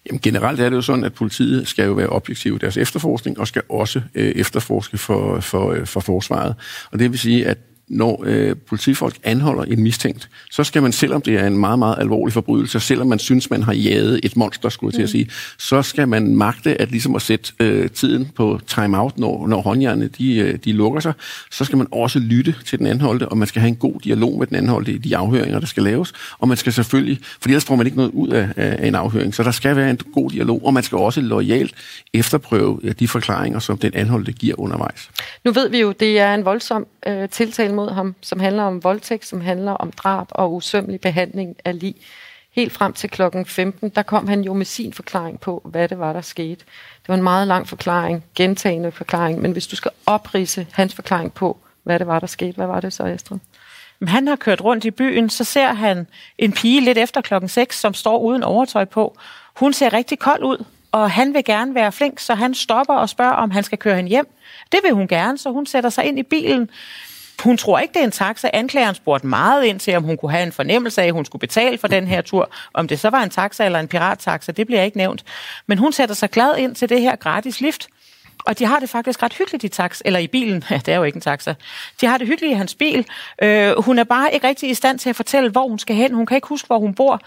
Jamen 0.06 0.20
generelt 0.20 0.60
er 0.60 0.68
det 0.68 0.76
jo 0.76 0.82
sådan, 0.82 1.04
at 1.04 1.14
politiet 1.14 1.68
skal 1.68 1.86
jo 1.86 1.92
være 1.92 2.08
objektive 2.08 2.56
i 2.56 2.58
deres 2.58 2.76
efterforskning, 2.76 3.40
og 3.40 3.48
skal 3.48 3.62
også 3.68 4.02
øh, 4.14 4.32
efterforske 4.34 4.98
for, 4.98 5.40
for, 5.40 5.70
øh, 5.70 5.86
for 5.86 6.00
forsvaret. 6.00 6.54
Og 6.92 6.98
det 6.98 7.10
vil 7.10 7.18
sige, 7.18 7.46
at 7.46 7.58
når 7.88 8.24
øh, 8.26 8.56
politifolk 8.68 9.16
anholder 9.24 9.62
en 9.62 9.82
mistænkt, 9.82 10.28
så 10.50 10.64
skal 10.64 10.82
man, 10.82 10.92
selvom 10.92 11.22
det 11.22 11.34
er 11.34 11.46
en 11.46 11.58
meget, 11.58 11.78
meget 11.78 11.96
alvorlig 11.98 12.32
forbrydelse, 12.32 12.80
selvom 12.80 13.06
man 13.06 13.18
synes, 13.18 13.50
man 13.50 13.62
har 13.62 13.72
jaget 13.72 14.20
et 14.22 14.36
monster, 14.36 14.68
skulle 14.68 14.90
jeg 14.90 14.94
til 14.94 15.02
at 15.02 15.08
sige, 15.08 15.30
så 15.58 15.82
skal 15.82 16.08
man 16.08 16.36
magte 16.36 16.80
at 16.80 16.90
ligesom 16.90 17.14
at 17.14 17.22
sætte 17.22 17.52
øh, 17.60 17.90
tiden 17.90 18.30
på 18.36 18.60
time-out, 18.66 19.18
når, 19.18 19.46
når 19.46 19.60
håndjernene 19.60 20.08
de, 20.18 20.36
øh, 20.36 20.58
de 20.64 20.72
lukker 20.72 21.00
sig. 21.00 21.12
Så 21.50 21.64
skal 21.64 21.78
man 21.78 21.86
også 21.92 22.18
lytte 22.18 22.54
til 22.64 22.78
den 22.78 22.86
anholdte, 22.86 23.28
og 23.28 23.38
man 23.38 23.48
skal 23.48 23.60
have 23.60 23.68
en 23.68 23.76
god 23.76 24.00
dialog 24.00 24.38
med 24.38 24.46
den 24.46 24.56
anholdte 24.56 24.92
i 24.92 24.98
de 24.98 25.16
afhøringer, 25.16 25.60
der 25.60 25.66
skal 25.66 25.82
laves. 25.82 26.12
Og 26.38 26.48
man 26.48 26.56
skal 26.56 26.72
selvfølgelig, 26.72 27.18
for 27.40 27.48
ellers 27.48 27.64
får 27.64 27.76
man 27.76 27.86
ikke 27.86 27.96
noget 27.96 28.10
ud 28.10 28.28
af, 28.28 28.48
af 28.56 28.88
en 28.88 28.94
afhøring, 28.94 29.34
så 29.34 29.42
der 29.42 29.50
skal 29.50 29.76
være 29.76 29.90
en 29.90 29.98
god 30.14 30.30
dialog, 30.30 30.64
og 30.64 30.74
man 30.74 30.82
skal 30.82 30.98
også 30.98 31.20
lojalt 31.20 31.74
efterprøve 32.14 32.80
de 32.98 33.08
forklaringer, 33.08 33.58
som 33.58 33.78
den 33.78 33.94
anholdte 33.94 34.32
giver 34.32 34.60
undervejs. 34.60 35.10
Nu 35.44 35.52
ved 35.52 35.68
vi 35.68 35.80
jo, 35.80 35.92
det 35.92 36.18
er 36.18 36.34
en 36.34 36.44
voldsom 36.44 36.86
øh, 37.06 37.28
tiltale 37.28 37.75
mod 37.76 37.90
ham, 37.90 38.14
som 38.20 38.40
handler 38.40 38.62
om 38.62 38.84
voldtægt, 38.84 39.26
som 39.26 39.40
handler 39.40 39.72
om 39.72 39.92
drab 39.92 40.26
og 40.30 40.54
usømmelig 40.54 41.00
behandling 41.00 41.56
af 41.64 41.80
lig. 41.80 41.94
Helt 42.52 42.72
frem 42.72 42.92
til 42.92 43.10
klokken 43.10 43.46
15, 43.46 43.88
der 43.88 44.02
kom 44.02 44.28
han 44.28 44.40
jo 44.40 44.54
med 44.54 44.66
sin 44.66 44.92
forklaring 44.92 45.40
på, 45.40 45.62
hvad 45.64 45.88
det 45.88 45.98
var, 45.98 46.12
der 46.12 46.20
skete. 46.20 46.64
Det 47.02 47.08
var 47.08 47.14
en 47.14 47.22
meget 47.22 47.48
lang 47.48 47.68
forklaring, 47.68 48.24
gentagende 48.34 48.92
forklaring, 48.92 49.42
men 49.42 49.52
hvis 49.52 49.66
du 49.66 49.76
skal 49.76 49.90
oprise 50.06 50.66
hans 50.72 50.94
forklaring 50.94 51.34
på, 51.34 51.58
hvad 51.82 51.98
det 51.98 52.06
var, 52.06 52.20
der 52.20 52.26
skete, 52.26 52.56
hvad 52.56 52.66
var 52.66 52.80
det 52.80 52.92
så, 52.92 53.04
Estrid? 53.04 53.38
Han 54.06 54.28
har 54.28 54.36
kørt 54.36 54.60
rundt 54.60 54.84
i 54.84 54.90
byen, 54.90 55.30
så 55.30 55.44
ser 55.44 55.72
han 55.72 56.06
en 56.38 56.52
pige 56.52 56.80
lidt 56.80 56.98
efter 56.98 57.20
klokken 57.20 57.48
6, 57.48 57.80
som 57.80 57.94
står 57.94 58.18
uden 58.18 58.42
overtøj 58.42 58.84
på. 58.84 59.16
Hun 59.54 59.72
ser 59.72 59.92
rigtig 59.92 60.18
kold 60.18 60.42
ud, 60.42 60.64
og 60.92 61.10
han 61.10 61.34
vil 61.34 61.44
gerne 61.44 61.74
være 61.74 61.92
flink, 61.92 62.18
så 62.18 62.34
han 62.34 62.54
stopper 62.54 62.94
og 62.94 63.08
spørger, 63.08 63.32
om 63.32 63.50
han 63.50 63.62
skal 63.62 63.78
køre 63.78 63.96
hende 63.96 64.08
hjem. 64.08 64.26
Det 64.72 64.80
vil 64.82 64.92
hun 64.92 65.08
gerne, 65.08 65.38
så 65.38 65.50
hun 65.50 65.66
sætter 65.66 65.90
sig 65.90 66.04
ind 66.04 66.18
i 66.18 66.22
bilen. 66.22 66.70
Hun 67.42 67.56
tror 67.56 67.78
ikke, 67.78 67.94
det 67.94 68.00
er 68.00 68.04
en 68.04 68.10
taxa. 68.10 68.50
Anklageren 68.52 68.94
spurgte 68.94 69.26
meget 69.26 69.64
ind 69.64 69.80
til, 69.80 69.96
om 69.96 70.02
hun 70.02 70.16
kunne 70.16 70.30
have 70.30 70.42
en 70.42 70.52
fornemmelse 70.52 71.02
af, 71.02 71.06
at 71.06 71.12
hun 71.12 71.24
skulle 71.24 71.40
betale 71.40 71.78
for 71.78 71.88
den 71.88 72.06
her 72.06 72.20
tur. 72.20 72.50
Om 72.74 72.88
det 72.88 73.00
så 73.00 73.10
var 73.10 73.22
en 73.22 73.30
taxa 73.30 73.64
eller 73.64 73.80
en 73.80 73.88
pirattaxa, 73.88 74.52
det 74.52 74.66
bliver 74.66 74.82
ikke 74.82 74.96
nævnt. 74.96 75.24
Men 75.66 75.78
hun 75.78 75.92
sætter 75.92 76.14
sig 76.14 76.30
glad 76.30 76.56
ind 76.56 76.74
til 76.74 76.88
det 76.88 77.00
her 77.00 77.16
gratis 77.16 77.60
lift. 77.60 77.88
Og 78.46 78.58
de 78.58 78.64
har 78.64 78.78
det 78.78 78.90
faktisk 78.90 79.22
ret 79.22 79.32
hyggeligt 79.32 79.64
i 79.64 79.68
tax, 79.68 80.00
eller 80.04 80.20
i 80.20 80.26
bilen. 80.26 80.64
Ja, 80.70 80.80
det 80.86 80.88
er 80.88 80.96
jo 80.96 81.02
ikke 81.02 81.16
en 81.16 81.20
taxa. 81.20 81.54
De 82.00 82.06
har 82.06 82.18
det 82.18 82.26
hyggeligt 82.26 82.52
i 82.52 82.54
hans 82.54 82.74
bil. 82.74 83.06
Øh, 83.42 83.82
hun 83.82 83.98
er 83.98 84.04
bare 84.04 84.34
ikke 84.34 84.48
rigtig 84.48 84.70
i 84.70 84.74
stand 84.74 84.98
til 84.98 85.10
at 85.10 85.16
fortælle, 85.16 85.50
hvor 85.50 85.68
hun 85.68 85.78
skal 85.78 85.96
hen. 85.96 86.14
Hun 86.14 86.26
kan 86.26 86.34
ikke 86.34 86.48
huske, 86.48 86.66
hvor 86.66 86.78
hun 86.78 86.94
bor. 86.94 87.20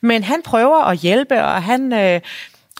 Men 0.00 0.24
han 0.24 0.42
prøver 0.42 0.84
at 0.84 0.98
hjælpe, 0.98 1.44
og 1.44 1.62
han 1.62 1.92
øh, 1.92 2.20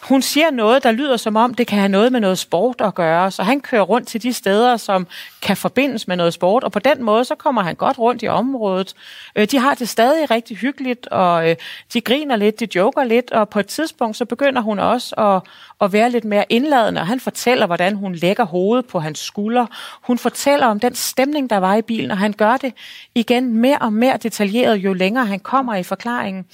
hun 0.03 0.23
siger 0.23 0.51
noget, 0.51 0.83
der 0.83 0.93
lyder 0.93 1.17
som 1.17 1.37
om, 1.37 1.55
det 1.55 1.67
kan 1.67 1.79
have 1.79 1.89
noget 1.89 2.13
med 2.13 2.21
noget 2.21 2.39
sport 2.39 2.81
at 2.81 2.95
gøre, 2.95 3.31
så 3.31 3.43
han 3.43 3.61
kører 3.61 3.83
rundt 3.83 4.09
til 4.09 4.23
de 4.23 4.33
steder, 4.33 4.77
som 4.77 5.07
kan 5.43 5.57
forbindes 5.57 6.09
med 6.09 6.17
noget 6.17 6.35
sport, 6.35 6.65
og 6.65 6.73
på 6.73 6.79
den 6.79 7.03
måde, 7.03 7.25
så 7.25 7.35
kommer 7.35 7.63
han 7.63 7.75
godt 7.75 7.99
rundt 7.99 8.23
i 8.23 8.29
området. 8.29 8.95
Øh, 9.37 9.47
de 9.51 9.59
har 9.59 9.75
det 9.75 9.89
stadig 9.89 10.31
rigtig 10.31 10.57
hyggeligt, 10.57 11.07
og 11.07 11.51
øh, 11.51 11.57
de 11.93 12.01
griner 12.01 12.37
lidt, 12.37 12.61
de 12.61 12.69
joker 12.75 13.05
lidt, 13.05 13.31
og 13.31 13.49
på 13.49 13.61
et 13.61 13.67
tidspunkt, 13.67 14.17
så 14.17 14.25
begynder 14.25 14.63
hun 14.63 14.79
også 14.79 15.15
at, 15.15 15.51
at 15.81 15.93
være 15.93 16.11
lidt 16.11 16.25
mere 16.25 16.45
indladende, 16.49 17.01
og 17.01 17.07
han 17.07 17.21
fortæller, 17.21 17.67
hvordan 17.67 17.95
hun 17.95 18.15
lægger 18.15 18.45
hovedet 18.45 18.87
på 18.87 19.01
hans 19.01 19.19
skulder. 19.19 19.67
Hun 20.03 20.19
fortæller 20.19 20.67
om 20.67 20.81
den 20.81 20.95
stemning, 20.95 21.51
der 21.51 21.57
var 21.57 21.75
i 21.75 21.83
bilen, 21.83 22.11
og 22.11 22.19
han 22.19 22.33
gør 22.33 22.57
det 22.57 22.75
igen 23.15 23.57
mere 23.57 23.79
og 23.79 23.93
mere 23.93 24.17
detaljeret, 24.17 24.77
jo 24.77 24.93
længere 24.93 25.27
han 25.27 25.41
kommer 25.41 25.75
i 25.75 25.83
forklaringen. 25.83 26.47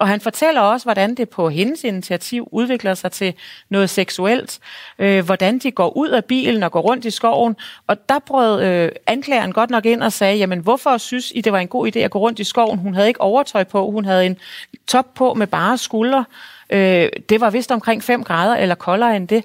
Og 0.00 0.08
han 0.08 0.20
fortæller 0.20 0.60
også, 0.60 0.86
hvordan 0.86 1.14
det 1.14 1.28
på 1.28 1.48
hendes 1.48 1.84
initiativ 1.84 2.48
udvikler 2.52 2.94
sig 2.94 3.12
til 3.12 3.34
noget 3.68 3.90
seksuelt. 3.90 4.58
Øh, 4.98 5.24
hvordan 5.24 5.58
de 5.58 5.70
går 5.70 5.96
ud 5.96 6.08
af 6.08 6.24
bilen 6.24 6.62
og 6.62 6.72
går 6.72 6.80
rundt 6.80 7.04
i 7.04 7.10
skoven. 7.10 7.56
Og 7.86 8.08
der 8.08 8.18
brød 8.18 8.62
øh, 8.62 8.92
anklageren 9.06 9.52
godt 9.52 9.70
nok 9.70 9.86
ind 9.86 10.02
og 10.02 10.12
sagde, 10.12 10.36
jamen 10.36 10.58
hvorfor 10.58 10.96
synes 10.96 11.32
I, 11.34 11.40
det 11.40 11.52
var 11.52 11.58
en 11.58 11.68
god 11.68 11.96
idé 11.96 11.98
at 11.98 12.10
gå 12.10 12.18
rundt 12.18 12.38
i 12.38 12.44
skoven? 12.44 12.78
Hun 12.78 12.94
havde 12.94 13.08
ikke 13.08 13.20
overtøj 13.20 13.64
på, 13.64 13.90
hun 13.90 14.04
havde 14.04 14.26
en 14.26 14.36
top 14.86 15.14
på 15.14 15.34
med 15.34 15.46
bare 15.46 15.78
skuldre. 15.78 16.24
Øh, 16.70 17.08
det 17.28 17.40
var 17.40 17.50
vist 17.50 17.72
omkring 17.72 18.02
5 18.02 18.24
grader 18.24 18.56
eller 18.56 18.74
koldere 18.74 19.16
end 19.16 19.28
det. 19.28 19.44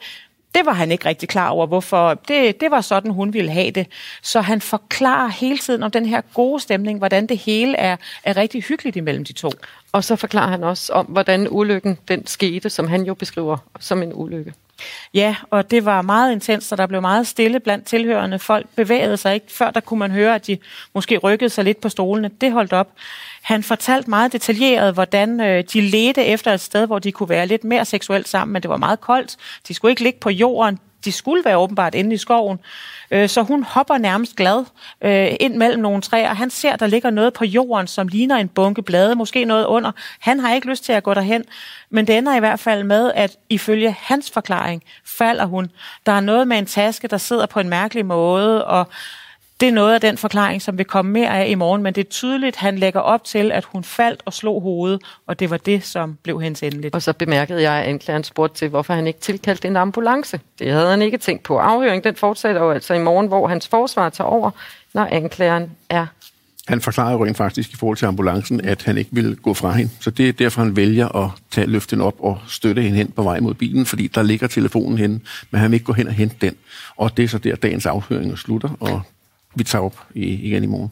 Det 0.56 0.66
var 0.66 0.74
han 0.74 0.92
ikke 0.92 1.06
rigtig 1.06 1.30
klar 1.30 1.50
over, 1.50 1.68
hvorfor. 1.68 2.14
Det, 2.28 2.62
det 2.62 2.72
var 2.72 2.82
sådan, 2.82 3.12
hun 3.12 3.34
ville 3.34 3.52
have 3.52 3.72
det. 3.72 3.88
Så 4.22 4.42
han 4.42 4.62
forklarer 4.62 5.28
hele 5.28 5.58
tiden 5.58 5.84
om 5.84 5.92
den 5.92 6.06
her 6.06 6.22
gode 6.34 6.60
stemning, 6.60 6.98
hvordan 6.98 7.28
det 7.28 7.38
hele 7.38 7.78
er, 7.78 7.98
er 8.24 8.38
rigtig 8.38 8.64
hyggeligt 8.64 8.96
imellem 8.96 9.26
de 9.26 9.34
to. 9.34 9.52
Og 9.96 10.04
så 10.04 10.16
forklarer 10.16 10.50
han 10.50 10.64
også 10.64 10.94
om, 10.94 11.06
hvordan 11.06 11.48
ulykken 11.52 11.98
den 12.08 12.28
skete, 12.28 12.70
som 12.70 12.88
han 12.88 13.04
jo 13.04 13.14
beskriver 13.14 13.58
som 13.80 14.04
en 14.04 14.12
ulykke. 14.14 14.54
Ja, 15.14 15.36
og 15.50 15.72
det 15.72 15.86
var 15.86 16.02
meget 16.02 16.32
intens, 16.32 16.72
og 16.72 16.78
der 16.78 16.88
blev 16.88 17.02
meget 17.02 17.28
stille 17.28 17.60
blandt 17.60 17.86
tilhørende. 17.86 18.40
Folk 18.40 18.68
bevægede 18.76 19.18
sig 19.18 19.34
ikke. 19.34 19.46
Før 19.50 19.72
der 19.72 19.80
kunne 19.80 20.00
man 20.00 20.12
høre, 20.12 20.36
at 20.36 20.48
de 20.48 20.58
måske 20.94 21.18
rykkede 21.18 21.50
sig 21.50 21.64
lidt 21.64 21.82
på 21.82 21.90
stolene. 21.90 22.32
Det 22.42 22.52
holdt 22.52 22.74
op. 22.74 22.88
Han 23.42 23.64
fortalte 23.64 24.10
meget 24.10 24.32
detaljeret, 24.32 24.94
hvordan 24.94 25.42
øh, 25.42 25.64
de 25.74 25.82
ledte 25.82 26.26
efter 26.26 26.54
et 26.54 26.62
sted, 26.62 26.88
hvor 26.88 27.00
de 27.00 27.12
kunne 27.12 27.30
være 27.30 27.48
lidt 27.48 27.64
mere 27.64 27.86
seksuelt 27.86 28.28
sammen, 28.28 28.54
men 28.54 28.62
det 28.62 28.70
var 28.70 28.78
meget 28.78 29.02
koldt. 29.02 29.36
De 29.68 29.74
skulle 29.74 29.92
ikke 29.92 30.04
ligge 30.04 30.20
på 30.20 30.30
jorden. 30.30 30.80
De 31.06 31.12
skulle 31.12 31.46
være 31.46 31.58
åbenbart 31.58 31.96
inde 31.96 32.14
i 32.14 32.18
skoven. 32.18 32.60
Øh, 33.12 33.30
så 33.30 33.42
hun 33.42 33.64
hopper 33.64 33.98
nærmest 33.98 34.36
glad 34.36 34.66
øh, 35.02 35.36
ind 35.40 35.56
mellem 35.56 35.82
nogle 35.82 36.02
træer. 36.02 36.34
Han 36.34 36.50
ser, 36.50 36.76
der 36.76 36.88
ligger 36.88 37.10
noget 37.10 37.34
på 37.34 37.46
jorden, 37.46 37.88
som 37.88 38.08
ligner 38.08 38.36
en 38.36 38.48
bunke 38.48 38.82
blade, 38.82 39.16
måske 39.16 39.46
noget 39.46 39.66
under. 39.66 39.92
Han 40.20 40.40
har 40.40 40.54
ikke 40.54 40.70
lyst 40.70 40.84
til 40.84 40.94
at 40.94 41.04
gå 41.04 41.14
derhen, 41.14 41.44
men 41.90 42.08
det 42.08 42.18
ender 42.18 42.36
i 42.36 42.40
hvert 42.40 42.60
fald 42.60 42.84
med, 42.84 43.12
at 43.16 43.38
ifølge 43.50 43.96
hans 44.00 44.32
forklaring 44.32 44.84
falder 45.06 45.46
hun. 45.46 45.72
Der 46.06 46.12
er 46.12 46.20
noget 46.20 46.48
med 46.48 46.58
en 46.58 46.66
taske, 46.66 47.08
der 47.08 47.18
sidder 47.18 47.46
på 47.46 47.60
en 47.60 47.70
mærkelig 47.70 48.06
måde, 48.06 48.66
og 48.66 48.88
det 49.60 49.68
er 49.68 49.72
noget 49.72 49.94
af 49.94 50.02
den 50.02 50.18
forklaring, 50.18 50.62
som 50.62 50.78
vil 50.78 50.86
komme 50.86 51.12
mere 51.12 51.30
af 51.30 51.50
i 51.50 51.56
morgen, 51.56 51.84
men 51.84 51.96
det 51.96 52.06
er 52.06 52.10
tydeligt, 52.10 52.56
at 52.56 52.60
han 52.60 52.78
lægger 52.78 53.00
op 53.00 53.24
til, 53.24 53.52
at 53.52 53.66
hun 53.66 53.84
faldt 53.84 54.22
og 54.26 54.34
slog 54.34 54.62
hovedet, 54.62 55.02
og 55.28 55.40
det 55.40 55.50
var 55.50 55.58
det, 55.58 55.84
som 55.84 56.18
blev 56.24 56.42
hendes 56.42 56.64
endeligt. 56.64 56.96
Og 56.96 57.02
så 57.02 57.14
bemærkede 57.14 57.62
jeg, 57.62 57.74
at 57.74 57.90
anklageren 57.90 58.24
spurgte 58.24 58.58
til, 58.58 58.70
hvorfor 58.70 58.94
han 58.94 59.08
ikke 59.08 59.20
tilkaldte 59.20 59.68
en 59.68 59.78
ambulance. 59.78 60.40
Det 60.60 60.72
havde 60.72 60.90
han 60.90 61.02
ikke 61.02 61.18
tænkt 61.18 61.44
på. 61.44 61.58
Afhøringen 61.58 62.04
den 62.04 62.16
fortsætter 62.16 62.62
jo 62.62 62.72
altså 62.72 62.94
i 62.94 63.00
morgen, 63.00 63.28
hvor 63.28 63.48
hans 63.48 63.68
forsvar 63.68 64.10
tager 64.10 64.28
over, 64.28 64.52
når 64.94 65.08
anklageren 65.12 65.72
er 65.90 66.06
han 66.68 66.82
forklarer 66.82 67.12
jo 67.12 67.26
rent 67.26 67.38
faktisk 67.38 67.74
i 67.74 67.76
forhold 67.76 67.98
til 67.98 68.06
ambulancen, 68.06 68.62
at 68.62 68.84
han 68.84 68.98
ikke 68.98 69.10
vil 69.14 69.36
gå 69.36 69.54
fra 69.54 69.72
hende. 69.72 69.92
Så 70.00 70.12
det 70.12 70.30
er 70.30 70.34
derfor, 70.34 70.62
han 70.62 70.76
vælger 70.76 71.16
at 71.16 71.30
tage 71.52 71.68
løften 71.68 72.02
op 72.02 72.16
og 72.20 72.40
støtte 72.48 72.82
hende 72.82 72.98
hen 72.98 73.12
på 73.12 73.24
vej 73.24 73.40
mod 73.40 73.54
bilen, 73.54 73.86
fordi 73.86 74.08
der 74.08 74.24
ligger 74.24 74.48
telefonen 74.48 74.98
henne, 74.98 75.20
men 75.52 75.62
han 75.62 75.72
vil 75.72 75.76
ikke 75.76 75.86
gå 75.86 75.94
hen 75.94 76.08
og 76.08 76.14
hente 76.14 76.36
den. 76.42 76.56
Og 76.96 77.18
det 77.18 77.24
er 77.24 77.28
så 77.28 77.38
der, 77.38 77.56
dagens 77.56 77.86
afhøring 77.86 78.38
slutter, 78.38 78.70
og 78.80 79.02
vi 79.56 79.64
tager 79.64 79.84
op 79.84 80.00
igen 80.14 80.64
i 80.64 80.68
morgen. 80.68 80.92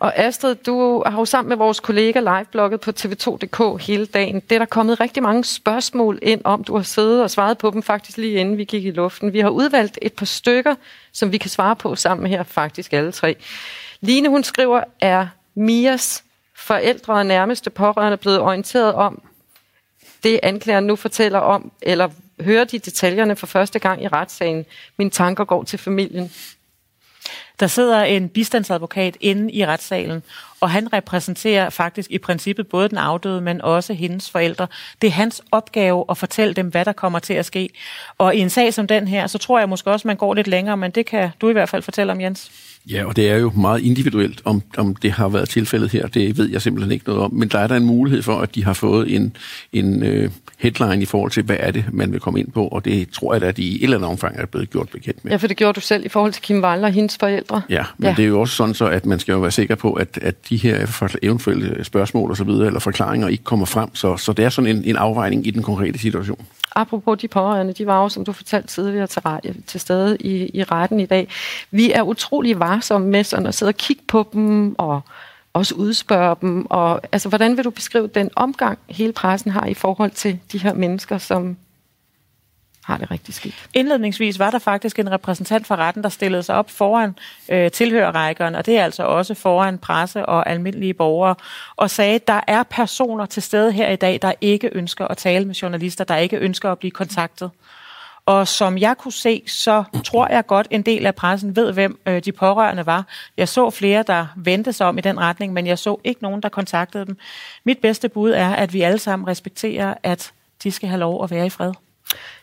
Og 0.00 0.18
Astrid, 0.18 0.54
du 0.54 1.02
har 1.06 1.18
jo 1.18 1.24
sammen 1.24 1.48
med 1.48 1.56
vores 1.56 1.80
kollega 1.80 2.20
live-blogget 2.20 2.80
på 2.80 2.90
tv2.dk 2.90 3.82
hele 3.82 4.06
dagen. 4.06 4.40
Det 4.40 4.52
er 4.52 4.58
der 4.58 4.66
kommet 4.66 5.00
rigtig 5.00 5.22
mange 5.22 5.44
spørgsmål 5.44 6.18
ind 6.22 6.40
om. 6.44 6.64
Du 6.64 6.76
har 6.76 6.82
siddet 6.82 7.22
og 7.22 7.30
svaret 7.30 7.58
på 7.58 7.70
dem 7.70 7.82
faktisk 7.82 8.18
lige 8.18 8.40
inden 8.40 8.58
vi 8.58 8.64
gik 8.64 8.84
i 8.84 8.90
luften. 8.90 9.32
Vi 9.32 9.40
har 9.40 9.48
udvalgt 9.48 9.98
et 10.02 10.12
par 10.12 10.26
stykker, 10.26 10.74
som 11.12 11.32
vi 11.32 11.38
kan 11.38 11.50
svare 11.50 11.76
på 11.76 11.96
sammen 11.96 12.26
her, 12.26 12.42
faktisk 12.42 12.92
alle 12.92 13.12
tre. 13.12 13.36
Line, 14.00 14.28
hun 14.28 14.44
skriver, 14.44 14.84
er 15.00 15.26
Mias 15.54 16.24
forældre 16.56 17.14
og 17.14 17.26
nærmeste 17.26 17.70
pårørende 17.70 18.16
blevet 18.16 18.40
orienteret 18.40 18.92
om 18.92 19.22
det, 20.22 20.40
anklageren 20.42 20.86
nu 20.86 20.96
fortæller 20.96 21.38
om, 21.38 21.72
eller 21.82 22.08
hører 22.40 22.64
de 22.64 22.78
detaljerne 22.78 23.36
for 23.36 23.46
første 23.46 23.78
gang 23.78 24.02
i 24.02 24.08
retssagen? 24.08 24.64
Mine 24.98 25.10
tanker 25.10 25.44
går 25.44 25.62
til 25.62 25.78
familien. 25.78 26.30
Der 27.60 27.66
sidder 27.66 28.02
en 28.02 28.28
bistandsadvokat 28.28 29.16
inde 29.20 29.52
i 29.52 29.66
retssalen, 29.66 30.22
og 30.60 30.70
han 30.70 30.92
repræsenterer 30.92 31.70
faktisk 31.70 32.10
i 32.10 32.18
princippet 32.18 32.68
både 32.68 32.88
den 32.88 32.98
afdøde, 32.98 33.40
men 33.40 33.60
også 33.60 33.92
hendes 33.92 34.30
forældre. 34.30 34.66
Det 35.02 35.06
er 35.06 35.12
hans 35.12 35.42
opgave 35.52 36.04
at 36.10 36.18
fortælle 36.18 36.54
dem, 36.54 36.68
hvad 36.68 36.84
der 36.84 36.92
kommer 36.92 37.18
til 37.18 37.34
at 37.34 37.46
ske. 37.46 37.68
Og 38.18 38.34
i 38.34 38.38
en 38.38 38.50
sag 38.50 38.74
som 38.74 38.86
den 38.86 39.08
her, 39.08 39.26
så 39.26 39.38
tror 39.38 39.58
jeg 39.58 39.68
måske 39.68 39.90
også, 39.90 40.02
at 40.02 40.06
man 40.06 40.16
går 40.16 40.34
lidt 40.34 40.46
længere, 40.46 40.76
men 40.76 40.90
det 40.90 41.06
kan 41.06 41.30
du 41.40 41.48
i 41.48 41.52
hvert 41.52 41.68
fald 41.68 41.82
fortælle 41.82 42.12
om, 42.12 42.20
Jens. 42.20 42.50
Ja, 42.90 43.04
og 43.04 43.16
det 43.16 43.30
er 43.30 43.36
jo 43.36 43.50
meget 43.50 43.80
individuelt, 43.80 44.42
om, 44.44 44.62
om 44.76 44.96
det 44.96 45.12
har 45.12 45.28
været 45.28 45.48
tilfældet 45.48 45.90
her. 45.90 46.06
Det 46.06 46.38
ved 46.38 46.50
jeg 46.50 46.62
simpelthen 46.62 46.92
ikke 46.92 47.04
noget 47.06 47.22
om. 47.22 47.34
Men 47.34 47.48
der 47.48 47.58
er 47.58 47.66
der 47.66 47.76
en 47.76 47.84
mulighed 47.84 48.22
for, 48.22 48.40
at 48.40 48.54
de 48.54 48.64
har 48.64 48.72
fået 48.72 49.14
en, 49.14 49.36
en 49.72 50.02
øh, 50.02 50.30
headline 50.58 51.02
i 51.02 51.04
forhold 51.04 51.30
til, 51.30 51.42
hvad 51.42 51.56
er 51.58 51.70
det, 51.70 51.84
man 51.92 52.12
vil 52.12 52.20
komme 52.20 52.40
ind 52.40 52.52
på. 52.52 52.68
Og 52.68 52.84
det 52.84 53.10
tror 53.10 53.34
jeg, 53.34 53.42
at 53.42 53.56
de 53.56 53.62
i 53.62 53.74
et 53.74 53.82
eller 53.82 53.96
andet 53.96 54.10
omfang 54.10 54.36
er 54.38 54.46
blevet 54.46 54.70
gjort 54.70 54.88
bekendt 54.88 55.24
med. 55.24 55.32
Ja, 55.32 55.36
for 55.36 55.46
det 55.46 55.56
gjorde 55.56 55.72
du 55.72 55.80
selv 55.80 56.06
i 56.06 56.08
forhold 56.08 56.32
til 56.32 56.42
Kim 56.42 56.64
Waller 56.64 56.86
og 56.88 56.94
hendes 56.94 57.16
forældre. 57.18 57.62
Ja, 57.68 57.84
men 57.98 58.08
ja. 58.08 58.14
det 58.16 58.22
er 58.22 58.28
jo 58.28 58.40
også 58.40 58.56
sådan 58.56 58.74
så, 58.74 58.86
at 58.86 59.06
man 59.06 59.18
skal 59.18 59.32
jo 59.32 59.38
være 59.38 59.50
sikker 59.50 59.74
på, 59.74 59.92
at, 59.92 60.18
at 60.22 60.34
de 60.48 60.56
her 60.56 60.86
eventuelle 61.22 61.84
spørgsmål 61.84 62.30
og 62.30 62.36
så 62.36 62.44
videre, 62.44 62.66
eller 62.66 62.80
forklaringer 62.80 63.28
ikke 63.28 63.44
kommer 63.44 63.66
frem. 63.66 63.94
Så, 63.94 64.16
så 64.16 64.32
det 64.32 64.44
er 64.44 64.48
sådan 64.48 64.76
en, 64.76 64.84
en 64.84 64.96
afvejning 64.96 65.46
i 65.46 65.50
den 65.50 65.62
konkrete 65.62 65.98
situation. 65.98 66.46
Apropos 66.76 67.18
de 67.18 67.28
pårørende, 67.28 67.72
de 67.72 67.86
var 67.86 68.02
jo, 68.02 68.08
som 68.08 68.24
du 68.24 68.32
fortalte 68.32 68.68
tidligere, 68.68 69.06
til, 69.06 69.22
til 69.66 69.80
stede 69.80 70.16
i, 70.20 70.50
i 70.54 70.62
retten 70.62 71.00
i 71.00 71.06
dag. 71.06 71.28
Vi 71.70 71.92
er 71.92 72.02
utrolig 72.02 72.60
varsom 72.74 73.00
med 73.00 73.24
sådan 73.24 73.46
at 73.46 73.54
sidde 73.54 73.70
og 73.70 73.76
kigge 73.76 74.02
på 74.08 74.28
dem 74.32 74.74
og 74.78 75.00
også 75.52 75.74
udspørge 75.74 76.36
dem. 76.40 76.66
Og, 76.70 77.00
altså, 77.12 77.28
hvordan 77.28 77.56
vil 77.56 77.64
du 77.64 77.70
beskrive 77.70 78.06
den 78.06 78.30
omgang, 78.36 78.78
hele 78.88 79.12
pressen 79.12 79.50
har 79.50 79.66
i 79.66 79.74
forhold 79.74 80.10
til 80.10 80.38
de 80.52 80.58
her 80.58 80.74
mennesker, 80.74 81.18
som 81.18 81.56
har 82.84 82.98
det 82.98 83.10
rigtig 83.10 83.34
skidt. 83.34 83.68
Indledningsvis 83.74 84.38
var 84.38 84.50
der 84.50 84.58
faktisk 84.58 84.98
en 84.98 85.10
repræsentant 85.10 85.66
fra 85.66 85.76
retten, 85.76 86.02
der 86.02 86.08
stillede 86.08 86.42
sig 86.42 86.54
op 86.54 86.70
foran 86.70 87.16
øh, 87.48 87.70
tilhørerrækkerne, 87.70 88.58
og 88.58 88.66
det 88.66 88.78
er 88.78 88.84
altså 88.84 89.02
også 89.02 89.34
foran 89.34 89.78
presse 89.78 90.26
og 90.26 90.50
almindelige 90.50 90.94
borgere, 90.94 91.34
og 91.76 91.90
sagde, 91.90 92.14
at 92.14 92.28
der 92.28 92.40
er 92.46 92.62
personer 92.62 93.26
til 93.26 93.42
stede 93.42 93.72
her 93.72 93.90
i 93.90 93.96
dag, 93.96 94.18
der 94.22 94.32
ikke 94.40 94.70
ønsker 94.72 95.08
at 95.08 95.16
tale 95.16 95.44
med 95.44 95.54
journalister, 95.54 96.04
der 96.04 96.16
ikke 96.16 96.36
ønsker 96.36 96.72
at 96.72 96.78
blive 96.78 96.90
kontaktet. 96.90 97.50
Og 98.26 98.48
som 98.48 98.78
jeg 98.78 98.96
kunne 98.98 99.12
se, 99.12 99.42
så 99.46 99.84
tror 100.04 100.28
jeg 100.28 100.46
godt, 100.46 100.66
en 100.70 100.82
del 100.82 101.06
af 101.06 101.14
pressen 101.14 101.56
ved, 101.56 101.72
hvem 101.72 102.00
øh, 102.06 102.24
de 102.24 102.32
pårørende 102.32 102.86
var. 102.86 103.06
Jeg 103.36 103.48
så 103.48 103.70
flere, 103.70 104.02
der 104.06 104.26
vendte 104.36 104.72
sig 104.72 104.86
om 104.86 104.98
i 104.98 105.00
den 105.00 105.20
retning, 105.20 105.52
men 105.52 105.66
jeg 105.66 105.78
så 105.78 106.00
ikke 106.04 106.22
nogen, 106.22 106.42
der 106.42 106.48
kontaktede 106.48 107.06
dem. 107.06 107.16
Mit 107.64 107.78
bedste 107.78 108.08
bud 108.08 108.30
er, 108.30 108.50
at 108.50 108.72
vi 108.72 108.82
alle 108.82 108.98
sammen 108.98 109.28
respekterer, 109.28 109.94
at 110.02 110.32
de 110.62 110.70
skal 110.70 110.88
have 110.88 110.98
lov 110.98 111.24
at 111.24 111.30
være 111.30 111.46
i 111.46 111.50
fred. 111.50 111.72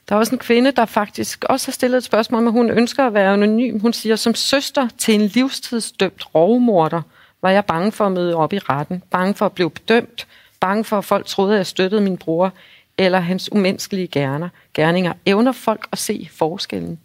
Der 0.10 0.16
er 0.16 0.20
også 0.20 0.36
en 0.36 0.40
kvinde, 0.40 0.72
der 0.72 0.86
faktisk 0.86 1.46
også 1.50 1.68
har 1.68 1.72
stillet 1.72 1.98
et 1.98 2.04
spørgsmål, 2.04 2.42
men 2.42 2.52
hun 2.52 2.70
ønsker 2.70 3.08
at 3.08 3.14
være 3.14 3.34
anonym. 3.34 3.80
Hun 3.80 3.94
siger, 3.94 4.16
som 4.16 4.36
søster 4.36 4.88
til 4.98 5.14
en 5.14 5.22
livstidsdømt 5.22 6.36
rovmorder, 6.36 7.02
var 7.42 7.50
jeg 7.50 7.66
bange 7.66 7.92
for 7.92 8.06
at 8.06 8.12
møde 8.12 8.36
op 8.36 8.54
i 8.54 8.60
retten. 8.60 9.04
Bange 9.12 9.34
for 9.34 9.46
at 9.46 9.52
blive 9.52 9.72
bedømt. 9.72 10.28
Bange 10.60 10.84
for, 10.84 10.98
at 10.98 11.06
folk 11.06 11.26
troede, 11.26 11.54
at 11.54 11.58
jeg 11.58 11.66
støttede 11.66 12.02
min 12.02 12.18
bror 12.18 12.54
eller 12.98 13.20
hans 13.20 13.52
umenneskelige 13.52 14.08
gerner, 14.08 14.50
gerninger. 14.74 15.14
Evner 15.26 15.52
folk 15.52 15.88
at 15.92 15.98
se 15.98 16.30
forskellen? 16.32 17.00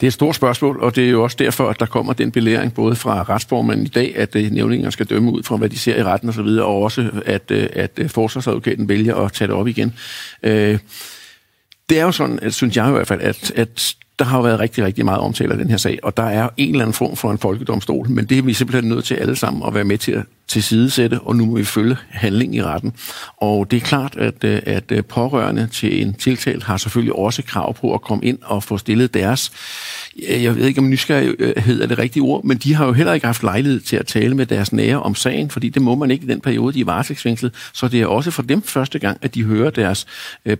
Det 0.00 0.06
er 0.06 0.08
et 0.08 0.12
stort 0.12 0.34
spørgsmål, 0.34 0.80
og 0.80 0.96
det 0.96 1.06
er 1.06 1.10
jo 1.10 1.22
også 1.22 1.36
derfor, 1.40 1.68
at 1.68 1.80
der 1.80 1.86
kommer 1.86 2.12
den 2.12 2.30
belæring 2.30 2.74
både 2.74 2.96
fra 2.96 3.22
retsformanden 3.22 3.86
i 3.86 3.88
dag, 3.88 4.16
at 4.16 4.36
øh, 4.36 4.50
nævninger 4.50 4.90
skal 4.90 5.06
dømme 5.06 5.32
ud 5.32 5.42
fra, 5.42 5.56
hvad 5.56 5.68
de 5.68 5.78
ser 5.78 5.96
i 5.96 6.02
retten 6.02 6.28
osv., 6.28 6.40
og, 6.40 6.66
og 6.66 6.82
også, 6.82 7.10
at, 7.26 7.50
øh, 7.50 7.68
at 7.72 7.90
øh, 7.96 8.10
forsvarsadvokaten 8.10 8.88
vælger 8.88 9.16
at 9.16 9.32
tage 9.32 9.48
det 9.48 9.56
op 9.56 9.68
igen. 9.68 9.94
Det 11.88 11.98
er 11.98 12.02
jo 12.02 12.12
sådan, 12.12 12.38
at, 12.42 12.54
synes 12.54 12.76
jeg 12.76 12.88
i 12.88 12.92
hvert 12.92 13.06
fald, 13.06 13.20
at, 13.20 13.50
at 13.50 13.94
der 14.18 14.24
har 14.24 14.38
jo 14.38 14.42
været 14.42 14.60
rigtig, 14.60 14.84
rigtig 14.84 15.04
meget 15.04 15.20
omtale 15.20 15.52
af 15.52 15.58
den 15.58 15.70
her 15.70 15.76
sag, 15.76 15.98
og 16.02 16.16
der 16.16 16.22
er 16.22 16.48
en 16.56 16.70
eller 16.70 16.84
anden 16.84 16.94
form 16.94 17.16
for 17.16 17.30
en 17.30 17.38
folkedomstol, 17.38 18.10
men 18.10 18.26
det 18.26 18.38
er 18.38 18.42
vi 18.42 18.52
simpelthen 18.52 18.88
nødt 18.88 19.04
til 19.04 19.14
alle 19.14 19.36
sammen 19.36 19.62
at 19.66 19.74
være 19.74 19.84
med 19.84 19.98
til 19.98 20.12
at 20.12 20.22
tilsidesætte, 20.48 21.20
og 21.20 21.36
nu 21.36 21.46
må 21.46 21.56
vi 21.56 21.64
følge 21.64 21.96
handling 22.08 22.54
i 22.54 22.62
retten. 22.62 22.92
Og 23.36 23.70
det 23.70 23.76
er 23.76 23.80
klart, 23.80 24.16
at, 24.16 24.44
øh, 24.44 24.62
at 24.66 24.92
øh, 24.92 25.04
pårørende 25.04 25.68
til 25.72 26.02
en 26.02 26.14
tiltalt 26.14 26.64
har 26.64 26.76
selvfølgelig 26.76 27.14
også 27.14 27.42
krav 27.42 27.74
på 27.74 27.94
at 27.94 28.00
komme 28.00 28.24
ind 28.24 28.38
og 28.42 28.62
få 28.62 28.78
stillet 28.78 29.14
deres 29.14 29.52
øh, 30.28 30.42
jeg 30.42 30.56
ved 30.56 30.66
ikke 30.66 30.80
om 30.80 30.90
nysgerrighed 30.90 31.82
er 31.82 31.86
det 31.86 31.98
rigtige 31.98 32.22
ord, 32.22 32.44
men 32.44 32.56
de 32.56 32.74
har 32.74 32.86
jo 32.86 32.92
heller 32.92 33.12
ikke 33.12 33.26
haft 33.26 33.42
lejlighed 33.42 33.80
til 33.80 33.96
at 33.96 34.06
tale 34.06 34.34
med 34.34 34.46
deres 34.46 34.72
nære 34.72 35.02
om 35.02 35.14
sagen, 35.14 35.50
fordi 35.50 35.68
det 35.68 35.82
må 35.82 35.94
man 35.94 36.10
ikke 36.10 36.24
i 36.24 36.28
den 36.28 36.40
periode, 36.40 36.74
de 36.74 36.80
er 36.80 36.84
varetægtsfængslet. 36.84 37.54
Så 37.72 37.88
det 37.88 38.00
er 38.00 38.06
også 38.06 38.30
for 38.30 38.42
dem 38.42 38.62
første 38.62 38.98
gang, 38.98 39.18
at 39.22 39.34
de 39.34 39.44
hører 39.44 39.70
deres 39.70 40.06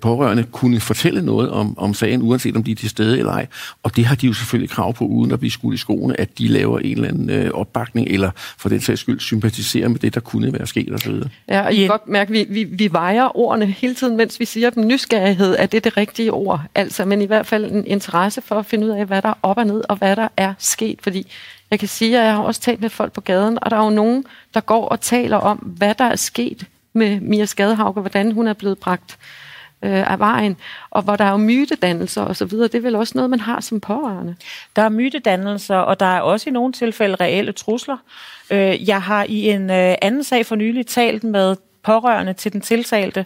pårørende 0.00 0.44
kunne 0.52 0.80
fortælle 0.80 1.22
noget 1.22 1.50
om, 1.50 1.78
om 1.78 1.94
sagen, 1.94 2.22
uanset 2.22 2.56
om 2.56 2.64
de 2.64 2.70
er 2.72 2.76
til 2.76 2.90
stede 2.90 3.18
eller 3.18 3.32
ej. 3.32 3.46
Og 3.82 3.96
det 3.96 4.04
har 4.04 4.14
de 4.14 4.26
jo 4.26 4.32
selvfølgelig 4.32 4.70
krav 4.70 4.94
på, 4.94 5.04
uden 5.04 5.32
at 5.32 5.38
blive 5.38 5.50
skudt 5.50 5.74
i 5.74 5.78
skoene, 5.78 6.20
at 6.20 6.38
de 6.38 6.48
laver 6.48 6.78
en 6.78 6.96
eller 6.96 7.08
anden 7.08 7.52
opbakning, 7.52 8.08
eller 8.08 8.30
for 8.58 8.68
den 8.68 8.80
sags 8.80 9.00
skyld 9.00 9.20
sympatiserer 9.78 9.88
med 9.88 9.98
det, 9.98 10.14
der 10.14 10.20
kunne 10.20 10.52
være 10.52 10.66
sket 10.66 10.94
osv. 10.94 11.14
Ja, 11.48 11.64
og 11.64 11.72
I 11.72 11.76
kan 11.76 11.88
godt 11.88 12.08
mærke, 12.08 12.28
at 12.28 12.48
vi, 12.48 12.54
vi, 12.54 12.64
vi 12.64 12.92
vejer 12.92 13.36
ordene 13.36 13.66
hele 13.66 13.94
tiden, 13.94 14.16
mens 14.16 14.40
vi 14.40 14.44
siger 14.44 14.70
dem. 14.70 14.86
Nysgerrighed, 14.86 15.56
er 15.58 15.66
det 15.66 15.84
det 15.84 15.96
rigtige 15.96 16.32
ord? 16.32 16.60
Altså, 16.74 17.04
men 17.04 17.22
i 17.22 17.26
hvert 17.26 17.46
fald 17.46 17.64
en 17.64 17.86
interesse 17.86 18.40
for 18.40 18.58
at 18.58 18.66
finde 18.66 18.86
ud 18.86 18.90
af, 18.90 19.06
hvad 19.06 19.22
der 19.22 19.34
op 19.42 19.58
og 19.58 19.66
ned, 19.66 19.82
og 19.88 19.96
hvad 19.96 20.16
der 20.16 20.28
er 20.36 20.54
sket. 20.58 20.98
Fordi 21.02 21.26
jeg 21.70 21.78
kan 21.78 21.88
sige, 21.88 22.18
at 22.18 22.24
jeg 22.24 22.34
har 22.34 22.42
også 22.42 22.60
talt 22.60 22.80
med 22.80 22.90
folk 22.90 23.12
på 23.12 23.20
gaden, 23.20 23.58
og 23.62 23.70
der 23.70 23.76
er 23.76 23.84
jo 23.84 23.90
nogen, 23.90 24.24
der 24.54 24.60
går 24.60 24.88
og 24.88 25.00
taler 25.00 25.36
om, 25.36 25.58
hvad 25.58 25.94
der 25.94 26.04
er 26.04 26.16
sket 26.16 26.66
med 26.92 27.20
Mia 27.20 27.44
Skadehauke, 27.44 28.00
hvordan 28.00 28.32
hun 28.32 28.48
er 28.48 28.52
blevet 28.52 28.78
bragt 28.78 29.18
øh, 29.82 30.10
af 30.12 30.18
vejen, 30.18 30.56
og 30.90 31.02
hvor 31.02 31.16
der 31.16 31.24
er 31.24 31.30
jo 31.30 31.36
mytedannelser 31.36 32.22
og 32.22 32.36
så 32.36 32.44
videre. 32.44 32.68
Det 32.68 32.74
er 32.74 32.82
vel 32.82 32.94
også 32.94 33.12
noget, 33.14 33.30
man 33.30 33.40
har 33.40 33.60
som 33.60 33.80
pårørende? 33.80 34.36
Der 34.76 34.82
er 34.82 34.88
mytedannelser, 34.88 35.76
og 35.76 36.00
der 36.00 36.06
er 36.06 36.20
også 36.20 36.50
i 36.50 36.52
nogle 36.52 36.72
tilfælde 36.72 37.16
reelle 37.16 37.52
trusler. 37.52 37.96
Øh, 38.50 38.88
jeg 38.88 39.02
har 39.02 39.24
i 39.28 39.50
en 39.50 39.70
øh, 39.70 39.94
anden 40.02 40.24
sag 40.24 40.46
for 40.46 40.56
nylig 40.56 40.86
talt 40.86 41.24
med 41.24 41.56
pårørende 41.82 42.32
til 42.32 42.52
den 42.52 42.60
tiltalte, 42.60 43.24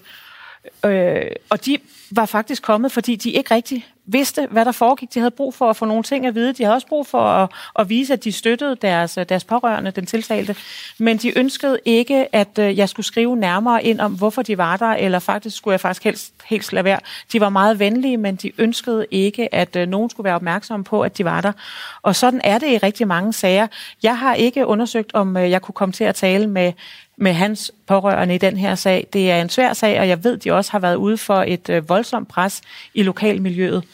øh, 0.84 1.22
og 1.50 1.66
de 1.66 1.78
var 2.16 2.26
faktisk 2.26 2.62
kommet, 2.62 2.92
fordi 2.92 3.16
de 3.16 3.30
ikke 3.30 3.54
rigtig 3.54 3.86
vidste, 4.06 4.48
hvad 4.50 4.64
der 4.64 4.72
foregik. 4.72 5.14
De 5.14 5.20
havde 5.20 5.30
brug 5.30 5.54
for 5.54 5.70
at 5.70 5.76
få 5.76 5.84
nogle 5.84 6.02
ting 6.02 6.26
at 6.26 6.34
vide. 6.34 6.52
De 6.52 6.62
havde 6.64 6.74
også 6.74 6.86
brug 6.86 7.06
for 7.06 7.20
at, 7.20 7.50
at 7.78 7.88
vise, 7.88 8.12
at 8.12 8.24
de 8.24 8.32
støttede 8.32 8.76
deres, 8.76 9.18
deres 9.28 9.44
pårørende, 9.44 9.90
den 9.90 10.06
tiltalte. 10.06 10.56
Men 10.98 11.16
de 11.16 11.38
ønskede 11.38 11.78
ikke, 11.84 12.34
at 12.34 12.58
øh, 12.58 12.78
jeg 12.78 12.88
skulle 12.88 13.06
skrive 13.06 13.36
nærmere 13.36 13.84
ind 13.84 14.00
om, 14.00 14.12
hvorfor 14.12 14.42
de 14.42 14.58
var 14.58 14.76
der, 14.76 14.86
eller 14.86 15.18
faktisk 15.18 15.56
skulle 15.56 15.72
jeg 15.72 15.80
faktisk 15.80 16.04
helst, 16.04 16.34
helst 16.44 16.72
lade 16.72 16.84
være. 16.84 16.98
De 17.32 17.40
var 17.40 17.48
meget 17.48 17.78
venlige, 17.78 18.16
men 18.16 18.36
de 18.36 18.52
ønskede 18.58 19.06
ikke, 19.10 19.54
at 19.54 19.76
øh, 19.76 19.88
nogen 19.88 20.10
skulle 20.10 20.24
være 20.24 20.34
opmærksom 20.34 20.84
på, 20.84 21.00
at 21.00 21.18
de 21.18 21.24
var 21.24 21.40
der. 21.40 21.52
Og 22.02 22.16
sådan 22.16 22.40
er 22.44 22.58
det 22.58 22.68
i 22.68 22.78
rigtig 22.78 23.06
mange 23.06 23.32
sager. 23.32 23.66
Jeg 24.02 24.18
har 24.18 24.34
ikke 24.34 24.66
undersøgt, 24.66 25.14
om 25.14 25.36
øh, 25.36 25.50
jeg 25.50 25.62
kunne 25.62 25.74
komme 25.74 25.92
til 25.92 26.04
at 26.04 26.14
tale 26.14 26.46
med 26.46 26.72
med 27.22 27.32
hans 27.32 27.72
pårørende 27.86 28.34
i 28.34 28.38
den 28.38 28.56
her 28.56 28.74
sag. 28.74 29.06
Det 29.12 29.30
er 29.30 29.40
en 29.40 29.48
svær 29.48 29.72
sag, 29.72 30.00
og 30.00 30.08
jeg 30.08 30.24
ved, 30.24 30.36
de 30.36 30.52
også 30.52 30.72
har 30.72 30.78
været 30.78 30.94
ude 30.94 31.16
for 31.18 31.44
et 31.46 31.68
øh, 31.68 31.88
voldsomt 31.88 32.28
pres 32.28 32.60
i 32.94 33.02
lokalmiljøet. 33.02 33.84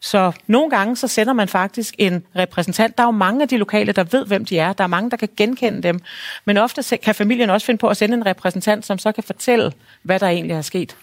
Så 0.00 0.32
nogle 0.46 0.70
gange 0.70 0.96
så 0.96 1.08
sender 1.08 1.32
man 1.32 1.48
faktisk 1.48 1.94
en 1.98 2.24
repræsentant. 2.36 2.98
Der 2.98 3.04
er 3.04 3.06
jo 3.08 3.10
mange 3.10 3.42
af 3.42 3.48
de 3.48 3.56
lokale, 3.56 3.92
der 3.92 4.04
ved, 4.04 4.26
hvem 4.26 4.44
de 4.44 4.58
er. 4.58 4.72
Der 4.72 4.84
er 4.84 4.88
mange, 4.88 5.10
der 5.10 5.16
kan 5.16 5.28
genkende 5.36 5.82
dem. 5.82 6.00
Men 6.44 6.56
ofte 6.56 6.96
kan 6.96 7.14
familien 7.14 7.50
også 7.50 7.66
finde 7.66 7.78
på 7.78 7.88
at 7.88 7.96
sende 7.96 8.14
en 8.14 8.26
repræsentant, 8.26 8.86
som 8.86 8.98
så 8.98 9.12
kan 9.12 9.24
fortælle, 9.24 9.72
hvad 10.02 10.20
der 10.20 10.26
egentlig 10.26 10.54
er 10.54 10.62
sket. 10.62 10.96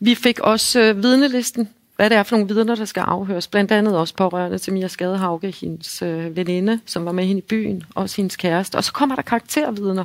Vi 0.00 0.14
fik 0.14 0.40
også 0.40 0.80
øh, 0.80 1.02
vidnelisten 1.02 1.68
hvad 1.96 2.10
det 2.10 2.18
er 2.18 2.22
for 2.22 2.36
nogle 2.36 2.54
vidner, 2.54 2.74
der 2.74 2.84
skal 2.84 3.00
afhøres. 3.00 3.48
Blandt 3.48 3.72
andet 3.72 3.98
også 3.98 4.14
pårørende 4.14 4.58
til 4.58 4.72
Mia 4.72 4.88
Skadehauke, 4.88 5.54
hendes 5.60 6.02
øh, 6.02 6.36
veninde, 6.36 6.80
som 6.86 7.04
var 7.04 7.12
med 7.12 7.24
hende 7.24 7.38
i 7.38 7.44
byen, 7.48 7.82
og 7.94 8.08
hendes 8.16 8.36
kæreste. 8.36 8.76
Og 8.76 8.84
så 8.84 8.92
kommer 8.92 9.14
der 9.14 9.22
karaktervidner. 9.22 10.04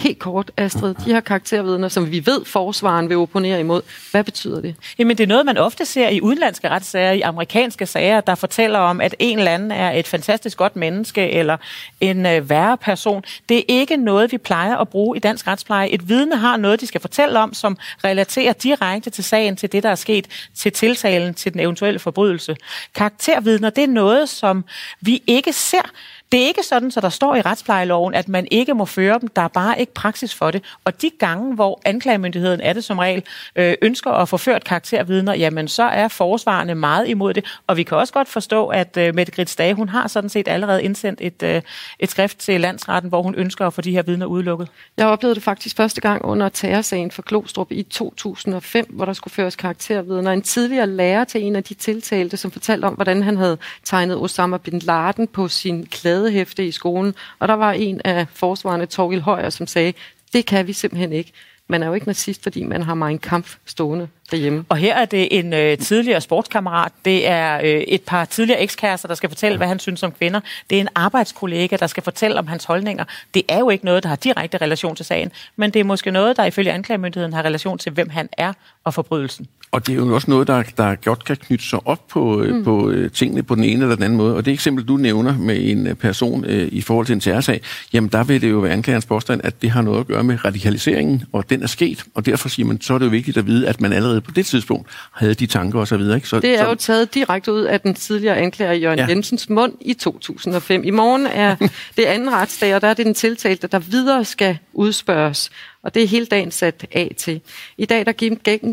Helt 0.00 0.18
kort, 0.18 0.50
Astrid, 0.56 0.94
de 0.94 1.12
her 1.12 1.20
karaktervidner, 1.20 1.88
som 1.88 2.10
vi 2.10 2.26
ved, 2.26 2.44
forsvaren 2.44 3.08
vil 3.08 3.16
opponere 3.16 3.60
imod, 3.60 3.82
hvad 4.10 4.24
betyder 4.24 4.60
det? 4.60 4.74
Jamen, 4.98 5.18
det 5.18 5.24
er 5.24 5.28
noget, 5.28 5.46
man 5.46 5.58
ofte 5.58 5.86
ser 5.86 6.08
i 6.08 6.20
udenlandske 6.20 6.68
retssager, 6.68 7.12
i 7.12 7.20
amerikanske 7.20 7.86
sager, 7.86 8.20
der 8.20 8.34
fortæller 8.34 8.78
om, 8.78 9.00
at 9.00 9.14
en 9.18 9.38
eller 9.38 9.50
anden 9.50 9.70
er 9.70 9.92
et 9.92 10.06
fantastisk 10.06 10.56
godt 10.56 10.76
menneske, 10.76 11.30
eller 11.30 11.56
en 12.00 12.26
øh, 12.26 12.50
værre 12.50 12.76
person. 12.76 13.24
Det 13.48 13.58
er 13.58 13.62
ikke 13.68 13.96
noget, 13.96 14.32
vi 14.32 14.38
plejer 14.38 14.76
at 14.76 14.88
bruge 14.88 15.16
i 15.16 15.20
dansk 15.20 15.46
retspleje. 15.46 15.88
Et 15.88 16.08
vidne 16.08 16.36
har 16.36 16.56
noget, 16.56 16.80
de 16.80 16.86
skal 16.86 17.00
fortælle 17.00 17.38
om, 17.38 17.54
som 17.54 17.78
relaterer 18.04 18.52
direkte 18.52 19.10
til 19.10 19.24
sagen, 19.24 19.56
til 19.56 19.72
det, 19.72 19.82
der 19.82 19.90
er 19.90 19.94
sket, 19.94 20.48
til 20.54 20.72
tiltalen, 20.72 21.34
til 21.34 21.52
den 21.52 21.60
eventuelle 21.60 21.98
forbrydelse. 21.98 22.56
Karaktervidner, 22.94 23.70
det 23.70 23.84
er 23.84 23.88
noget, 23.88 24.28
som 24.28 24.64
vi 25.00 25.22
ikke 25.26 25.52
ser 25.52 25.90
det 26.32 26.42
er 26.42 26.46
ikke 26.46 26.62
sådan, 26.62 26.90
så 26.90 27.00
der 27.00 27.08
står 27.08 27.34
i 27.34 27.40
retsplejeloven, 27.40 28.14
at 28.14 28.28
man 28.28 28.46
ikke 28.50 28.74
må 28.74 28.84
føre 28.84 29.18
dem. 29.20 29.28
Der 29.28 29.42
er 29.42 29.48
bare 29.48 29.80
ikke 29.80 29.94
praksis 29.94 30.34
for 30.34 30.50
det. 30.50 30.64
Og 30.84 31.02
de 31.02 31.10
gange, 31.18 31.54
hvor 31.54 31.80
anklagemyndigheden 31.84 32.60
er 32.60 32.72
det 32.72 32.84
som 32.84 32.98
regel, 32.98 33.22
øh, 33.56 33.74
ønsker 33.82 34.10
at 34.10 34.28
få 34.28 34.36
ført 34.36 34.64
karaktervidner, 34.64 35.34
jamen 35.34 35.68
så 35.68 35.82
er 35.82 36.08
forsvarende 36.08 36.74
meget 36.74 37.08
imod 37.08 37.34
det. 37.34 37.44
Og 37.66 37.76
vi 37.76 37.82
kan 37.82 37.96
også 37.96 38.12
godt 38.12 38.28
forstå, 38.28 38.66
at 38.66 38.96
øh, 38.96 39.14
Mette 39.14 39.32
Grits 39.32 39.56
Dage, 39.56 39.74
hun 39.74 39.88
har 39.88 40.08
sådan 40.08 40.30
set 40.30 40.48
allerede 40.48 40.82
indsendt 40.82 41.20
et, 41.22 41.42
øh, 41.42 41.62
et 41.98 42.10
skrift 42.10 42.38
til 42.38 42.60
landsretten, 42.60 43.08
hvor 43.08 43.22
hun 43.22 43.34
ønsker 43.34 43.66
at 43.66 43.72
få 43.72 43.80
de 43.80 43.92
her 43.92 44.02
vidner 44.02 44.26
udelukket. 44.26 44.68
Jeg 44.96 45.06
oplevede 45.06 45.34
det 45.34 45.42
faktisk 45.42 45.76
første 45.76 46.00
gang 46.00 46.24
under 46.24 46.48
terrorsagen 46.48 47.10
for 47.10 47.22
Klostrup 47.22 47.72
i 47.72 47.82
2005, 47.82 48.86
hvor 48.90 49.04
der 49.04 49.12
skulle 49.12 49.34
føres 49.34 49.56
karaktervidner. 49.56 50.32
En 50.32 50.42
tidligere 50.42 50.86
lærer 50.86 51.24
til 51.24 51.42
en 51.42 51.56
af 51.56 51.64
de 51.64 51.74
tiltalte, 51.74 52.36
som 52.36 52.50
fortalte 52.50 52.84
om, 52.84 52.94
hvordan 52.94 53.22
han 53.22 53.36
havde 53.36 53.58
tegnet 53.84 54.16
Osama 54.16 54.56
Bin 54.56 54.78
Laden 54.78 55.26
på 55.26 55.48
sin 55.48 55.86
klæde 55.86 56.19
skadehæfte 56.20 56.66
i 56.66 56.70
skolen, 56.70 57.14
og 57.38 57.48
der 57.48 57.54
var 57.54 57.72
en 57.72 58.00
af 58.04 58.26
forsvarende, 58.34 58.86
Torgild 58.86 59.20
Højer, 59.20 59.50
som 59.50 59.66
sagde, 59.66 59.92
det 60.32 60.46
kan 60.46 60.66
vi 60.66 60.72
simpelthen 60.72 61.12
ikke. 61.12 61.32
Man 61.68 61.82
er 61.82 61.86
jo 61.86 61.94
ikke 61.94 62.06
nazist, 62.06 62.42
fordi 62.42 62.64
man 62.64 62.82
har 62.82 62.94
en 62.94 63.18
kamp 63.18 63.46
stående 63.66 64.08
derhjemme. 64.30 64.64
Og 64.68 64.76
her 64.76 64.96
er 64.96 65.04
det 65.04 65.38
en 65.38 65.52
øh, 65.52 65.78
tidligere 65.78 66.20
sportskammerat. 66.20 66.92
Det 67.04 67.28
er 67.28 67.56
øh, 67.56 67.80
et 67.80 68.02
par 68.02 68.24
tidligere 68.24 68.60
ekskærester, 68.60 69.08
der 69.08 69.14
skal 69.14 69.28
fortælle, 69.28 69.56
hvad 69.56 69.66
han 69.66 69.78
synes 69.78 70.02
om 70.02 70.12
kvinder. 70.12 70.40
Det 70.70 70.76
er 70.76 70.80
en 70.80 70.88
arbejdskollega, 70.94 71.76
der 71.76 71.86
skal 71.86 72.02
fortælle 72.02 72.38
om 72.38 72.46
hans 72.46 72.64
holdninger. 72.64 73.04
Det 73.34 73.42
er 73.48 73.58
jo 73.58 73.70
ikke 73.70 73.84
noget, 73.84 74.02
der 74.02 74.08
har 74.08 74.16
direkte 74.16 74.58
relation 74.58 74.96
til 74.96 75.04
sagen, 75.04 75.32
men 75.56 75.70
det 75.70 75.80
er 75.80 75.84
måske 75.84 76.10
noget, 76.10 76.36
der 76.36 76.44
ifølge 76.44 76.72
anklagemyndigheden 76.72 77.32
har 77.32 77.42
relation 77.42 77.78
til, 77.78 77.92
hvem 77.92 78.08
han 78.08 78.28
er 78.32 78.52
og 78.84 78.94
forbrydelsen. 78.94 79.46
Og 79.72 79.86
det 79.86 79.92
er 79.92 79.96
jo 79.96 80.14
også 80.14 80.30
noget, 80.30 80.46
der, 80.46 80.62
der 80.76 80.94
godt 80.94 81.24
kan 81.24 81.36
knytte 81.36 81.64
sig 81.64 81.78
op 81.84 82.08
på, 82.08 82.44
mm. 82.48 82.64
på 82.64 82.88
uh, 82.88 83.10
tingene 83.10 83.42
på 83.42 83.54
den 83.54 83.64
ene 83.64 83.82
eller 83.82 83.94
den 83.94 84.04
anden 84.04 84.16
måde. 84.16 84.36
Og 84.36 84.44
det 84.44 84.52
eksempel, 84.52 84.84
du 84.84 84.96
nævner 84.96 85.38
med 85.38 85.70
en 85.70 85.96
person 85.96 86.44
uh, 86.44 86.50
i 86.50 86.80
forhold 86.80 87.06
til 87.06 87.12
en 87.12 87.20
terrorsag, 87.20 87.60
jamen 87.92 88.10
der 88.12 88.24
vil 88.24 88.40
det 88.40 88.50
jo 88.50 88.58
være 88.58 88.72
anklagerens 88.72 89.06
påstand, 89.06 89.40
at 89.44 89.62
det 89.62 89.70
har 89.70 89.82
noget 89.82 90.00
at 90.00 90.06
gøre 90.06 90.24
med 90.24 90.44
radikaliseringen, 90.44 91.24
og 91.32 91.50
den 91.50 91.62
er 91.62 91.66
sket. 91.66 92.04
Og 92.14 92.26
derfor 92.26 92.48
siger 92.48 92.66
man, 92.66 92.80
så 92.80 92.94
er 92.94 92.98
det 92.98 93.04
jo 93.04 93.10
vigtigt 93.10 93.36
at 93.36 93.46
vide, 93.46 93.68
at 93.68 93.80
man 93.80 93.92
allerede 93.92 94.20
på 94.20 94.30
det 94.30 94.46
tidspunkt 94.46 94.88
havde 95.12 95.34
de 95.34 95.46
tanker 95.46 95.78
osv. 95.78 96.00
Ikke? 96.00 96.28
Så, 96.28 96.40
det 96.40 96.54
er 96.54 96.64
så, 96.64 96.68
jo 96.68 96.74
taget 96.74 97.14
direkte 97.14 97.52
ud 97.52 97.62
af 97.62 97.80
den 97.80 97.94
tidligere 97.94 98.36
anklager 98.36 98.72
Jørgen 98.72 98.98
ja. 98.98 99.06
Jensens 99.08 99.48
mund 99.48 99.72
i 99.80 99.94
2005. 99.94 100.84
I 100.84 100.90
morgen 100.90 101.26
er 101.26 101.56
det 101.96 102.04
anden 102.04 102.32
retsdag, 102.32 102.74
og 102.74 102.80
der 102.80 102.88
er 102.88 102.94
det 102.94 103.06
den 103.06 103.14
tiltalte, 103.14 103.66
der 103.66 103.78
videre 103.78 104.24
skal 104.24 104.58
udspørges. 104.72 105.50
Og 105.82 105.94
det 105.94 106.02
er 106.02 106.06
hele 106.06 106.26
dagen 106.26 106.50
sat 106.50 106.86
af 106.92 107.14
til. 107.16 107.40
I 107.78 107.84
dag 107.84 108.06
der 108.06 108.12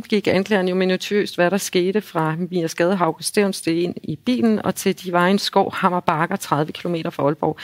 gik 0.08 0.28
anklageren 0.28 0.68
jo 0.68 0.76
minutiøst, 0.76 1.36
hvad 1.36 1.52
der 1.52 1.58
skete 1.58 2.02
fra 2.02 2.36
Mia 2.52 2.68
Skade 2.68 2.96
Haugestævns 2.96 3.68
ind 3.68 3.96
i 4.04 4.16
bilen 4.16 4.66
og 4.66 4.76
til 4.76 5.04
de 5.04 5.12
var 5.14 5.28
en 5.28 5.40
skov 5.40 5.74
Hammerbakker 5.74 6.36
30 6.36 6.72
km 6.72 6.96
fra 7.10 7.24
Aalborg. 7.24 7.58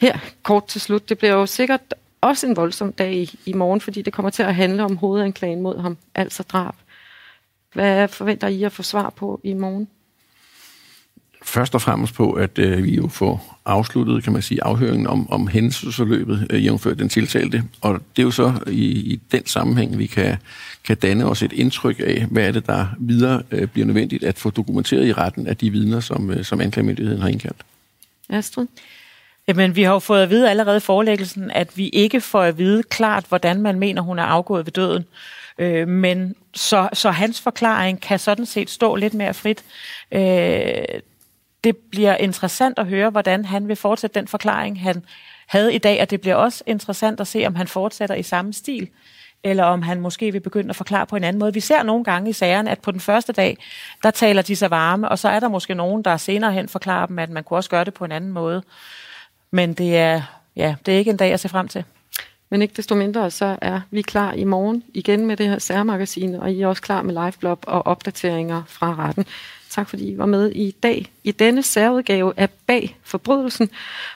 Her 0.00 0.18
kort 0.42 0.66
til 0.66 0.80
slut, 0.80 1.08
det 1.08 1.18
bliver 1.18 1.34
jo 1.34 1.46
sikkert 1.46 1.94
også 2.20 2.46
en 2.46 2.56
voldsom 2.56 2.92
dag 2.92 3.14
i, 3.14 3.38
i 3.46 3.52
morgen, 3.52 3.80
fordi 3.80 4.02
det 4.02 4.12
kommer 4.12 4.30
til 4.30 4.42
at 4.42 4.54
handle 4.54 4.84
om 4.84 4.96
hovedanklagen 4.96 5.62
mod 5.62 5.78
ham, 5.78 5.96
altså 6.14 6.42
drab. 6.42 6.74
Hvad 7.72 8.08
forventer 8.08 8.48
I 8.48 8.62
at 8.62 8.72
få 8.72 8.82
svar 8.82 9.10
på 9.10 9.40
i 9.44 9.54
morgen? 9.54 9.88
Først 11.44 11.74
og 11.74 11.82
fremmest 11.82 12.14
på, 12.14 12.32
at 12.32 12.58
øh, 12.58 12.84
vi 12.84 12.96
jo 12.96 13.08
får 13.08 13.60
afsluttet, 13.64 14.24
kan 14.24 14.32
man 14.32 14.42
sige, 14.42 14.64
afhøringen 14.64 15.06
om, 15.06 15.32
om 15.32 15.48
hændelsesforløbet, 15.48 16.46
øh, 16.50 16.64
jævnført 16.64 16.98
den 16.98 17.08
tiltalte. 17.08 17.64
Og 17.80 18.00
det 18.16 18.22
er 18.22 18.26
jo 18.26 18.30
så 18.30 18.52
i, 18.66 18.84
i 18.84 19.20
den 19.32 19.46
sammenhæng, 19.46 19.98
vi 19.98 20.06
kan, 20.06 20.36
kan 20.84 20.96
danne 20.96 21.26
os 21.26 21.42
et 21.42 21.52
indtryk 21.52 22.00
af, 22.00 22.26
hvad 22.30 22.48
er 22.48 22.52
det, 22.52 22.66
der 22.66 22.86
videre 22.98 23.42
øh, 23.50 23.68
bliver 23.68 23.86
nødvendigt 23.86 24.24
at 24.24 24.38
få 24.38 24.50
dokumenteret 24.50 25.06
i 25.06 25.12
retten 25.12 25.46
af 25.46 25.56
de 25.56 25.70
vidner, 25.70 26.00
som, 26.00 26.30
øh, 26.30 26.44
som 26.44 26.60
anklagemyndigheden 26.60 27.22
har 27.22 27.28
indkaldt. 27.28 27.62
Astrid? 28.30 28.66
Jamen, 29.48 29.76
vi 29.76 29.82
har 29.82 29.92
jo 29.92 29.98
fået 29.98 30.22
at 30.22 30.30
vide 30.30 30.50
allerede 30.50 30.76
i 30.76 30.80
forelæggelsen, 30.80 31.50
at 31.50 31.76
vi 31.76 31.88
ikke 31.88 32.20
får 32.20 32.42
at 32.42 32.58
vide 32.58 32.82
klart, 32.82 33.24
hvordan 33.28 33.62
man 33.62 33.78
mener, 33.78 34.02
hun 34.02 34.18
er 34.18 34.22
afgået 34.22 34.66
ved 34.66 34.72
døden. 34.72 35.04
Øh, 35.58 35.88
men 35.88 36.34
så, 36.54 36.88
så 36.92 37.10
hans 37.10 37.40
forklaring 37.40 38.00
kan 38.00 38.18
sådan 38.18 38.46
set 38.46 38.70
stå 38.70 38.96
lidt 38.96 39.14
mere 39.14 39.34
frit. 39.34 39.64
Øh, 40.12 41.00
det 41.64 41.76
bliver 41.76 42.16
interessant 42.16 42.78
at 42.78 42.86
høre, 42.86 43.10
hvordan 43.10 43.44
han 43.44 43.68
vil 43.68 43.76
fortsætte 43.76 44.20
den 44.20 44.28
forklaring, 44.28 44.80
han 44.80 45.04
havde 45.46 45.74
i 45.74 45.78
dag, 45.78 46.00
og 46.02 46.10
det 46.10 46.20
bliver 46.20 46.34
også 46.34 46.64
interessant 46.66 47.20
at 47.20 47.26
se, 47.26 47.46
om 47.46 47.54
han 47.54 47.68
fortsætter 47.68 48.14
i 48.14 48.22
samme 48.22 48.52
stil, 48.52 48.88
eller 49.44 49.64
om 49.64 49.82
han 49.82 50.00
måske 50.00 50.32
vil 50.32 50.40
begynde 50.40 50.70
at 50.70 50.76
forklare 50.76 51.06
på 51.06 51.16
en 51.16 51.24
anden 51.24 51.40
måde. 51.40 51.54
Vi 51.54 51.60
ser 51.60 51.82
nogle 51.82 52.04
gange 52.04 52.30
i 52.30 52.32
sagerne, 52.32 52.70
at 52.70 52.80
på 52.80 52.90
den 52.90 53.00
første 53.00 53.32
dag, 53.32 53.56
der 54.02 54.10
taler 54.10 54.42
de 54.42 54.56
sig 54.56 54.70
varme, 54.70 55.08
og 55.08 55.18
så 55.18 55.28
er 55.28 55.40
der 55.40 55.48
måske 55.48 55.74
nogen, 55.74 56.02
der 56.02 56.16
senere 56.16 56.52
hen 56.52 56.68
forklarer 56.68 57.06
dem, 57.06 57.18
at 57.18 57.30
man 57.30 57.44
kunne 57.44 57.58
også 57.58 57.70
gøre 57.70 57.84
det 57.84 57.94
på 57.94 58.04
en 58.04 58.12
anden 58.12 58.32
måde. 58.32 58.62
Men 59.50 59.74
det 59.74 59.96
er, 59.96 60.22
ja, 60.56 60.74
det 60.86 60.94
er 60.94 60.98
ikke 60.98 61.10
en 61.10 61.16
dag 61.16 61.32
at 61.32 61.40
se 61.40 61.48
frem 61.48 61.68
til. 61.68 61.84
Men 62.50 62.62
ikke 62.62 62.74
desto 62.76 62.94
mindre, 62.94 63.30
så 63.30 63.58
er 63.62 63.80
vi 63.90 64.02
klar 64.02 64.32
i 64.32 64.44
morgen 64.44 64.84
igen 64.94 65.26
med 65.26 65.36
det 65.36 65.48
her 65.48 65.58
særmagasin, 65.58 66.34
og 66.34 66.52
I 66.52 66.62
er 66.62 66.66
også 66.66 66.82
klar 66.82 67.02
med 67.02 67.24
liveblog 67.24 67.58
og 67.66 67.86
opdateringer 67.86 68.62
fra 68.66 68.94
retten. 68.98 69.26
Tak 69.74 69.88
fordi 69.88 70.12
I 70.12 70.18
var 70.18 70.26
med 70.26 70.50
i 70.50 70.70
dag 70.70 71.12
i 71.24 71.30
denne 71.30 71.62
særudgave 71.62 72.32
af 72.36 72.50
Bag 72.50 72.98
Forbrydelsen. 73.02 73.70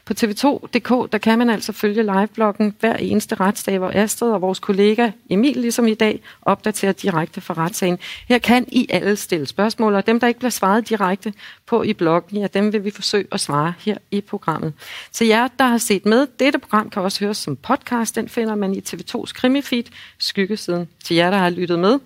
På 0.04 0.12
tv2.dk, 0.12 1.12
der 1.12 1.18
kan 1.22 1.38
man 1.38 1.50
altså 1.50 1.72
følge 1.72 2.02
livebloggen 2.02 2.74
hver 2.80 2.96
eneste 2.96 3.34
retsdag, 3.34 3.78
hvor 3.78 3.90
Astrid 3.94 4.30
og 4.30 4.40
vores 4.40 4.58
kollega 4.58 5.10
Emil, 5.30 5.56
ligesom 5.56 5.86
i 5.86 5.94
dag, 5.94 6.20
opdaterer 6.42 6.92
direkte 6.92 7.40
fra 7.40 7.54
retssagen. 7.54 7.98
Her 8.28 8.38
kan 8.38 8.64
I 8.68 8.86
alle 8.90 9.16
stille 9.16 9.46
spørgsmål, 9.46 9.94
og 9.94 10.06
dem, 10.06 10.20
der 10.20 10.26
ikke 10.26 10.40
bliver 10.40 10.50
svaret 10.50 10.88
direkte 10.88 11.32
på 11.66 11.82
i 11.82 11.92
bloggen, 11.92 12.40
ja, 12.40 12.46
dem 12.46 12.72
vil 12.72 12.84
vi 12.84 12.90
forsøge 12.90 13.26
at 13.32 13.40
svare 13.40 13.74
her 13.78 13.98
i 14.10 14.20
programmet. 14.20 14.72
Til 15.12 15.26
jer, 15.26 15.48
der 15.58 15.64
har 15.64 15.78
set 15.78 16.06
med, 16.06 16.26
dette 16.40 16.58
program 16.58 16.90
kan 16.90 17.02
også 17.02 17.24
høres 17.24 17.36
som 17.36 17.56
podcast. 17.56 18.16
Den 18.16 18.28
finder 18.28 18.54
man 18.54 18.74
i 18.74 18.82
TV2's 18.88 19.32
krimifeed, 19.34 19.84
Skyggesiden. 20.18 20.88
Til 21.04 21.16
jer, 21.16 21.30
der 21.30 21.38
har 21.38 21.50
lyttet 21.50 21.78
med, 21.78 21.98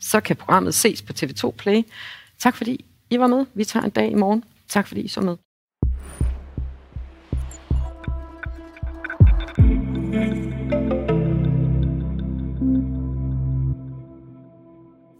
så 0.00 0.20
kan 0.20 0.36
programmet 0.36 0.74
ses 0.74 1.02
på 1.02 1.12
TV2 1.16 1.50
Play. 1.50 1.82
Tak 2.38 2.56
fordi 2.56 2.84
I 3.10 3.18
var 3.18 3.26
med. 3.26 3.46
Vi 3.54 3.64
tager 3.64 3.84
en 3.84 3.90
dag 3.90 4.10
i 4.10 4.14
morgen. 4.14 4.44
Tak 4.68 4.86
fordi 4.88 5.00
I 5.00 5.08
så 5.08 5.20
med. 5.20 5.36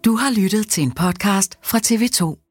Du 0.05 0.17
har 0.17 0.43
lyttet 0.43 0.67
til 0.67 0.83
en 0.83 0.93
podcast 0.93 1.59
fra 1.63 1.79
TV2. 1.79 2.44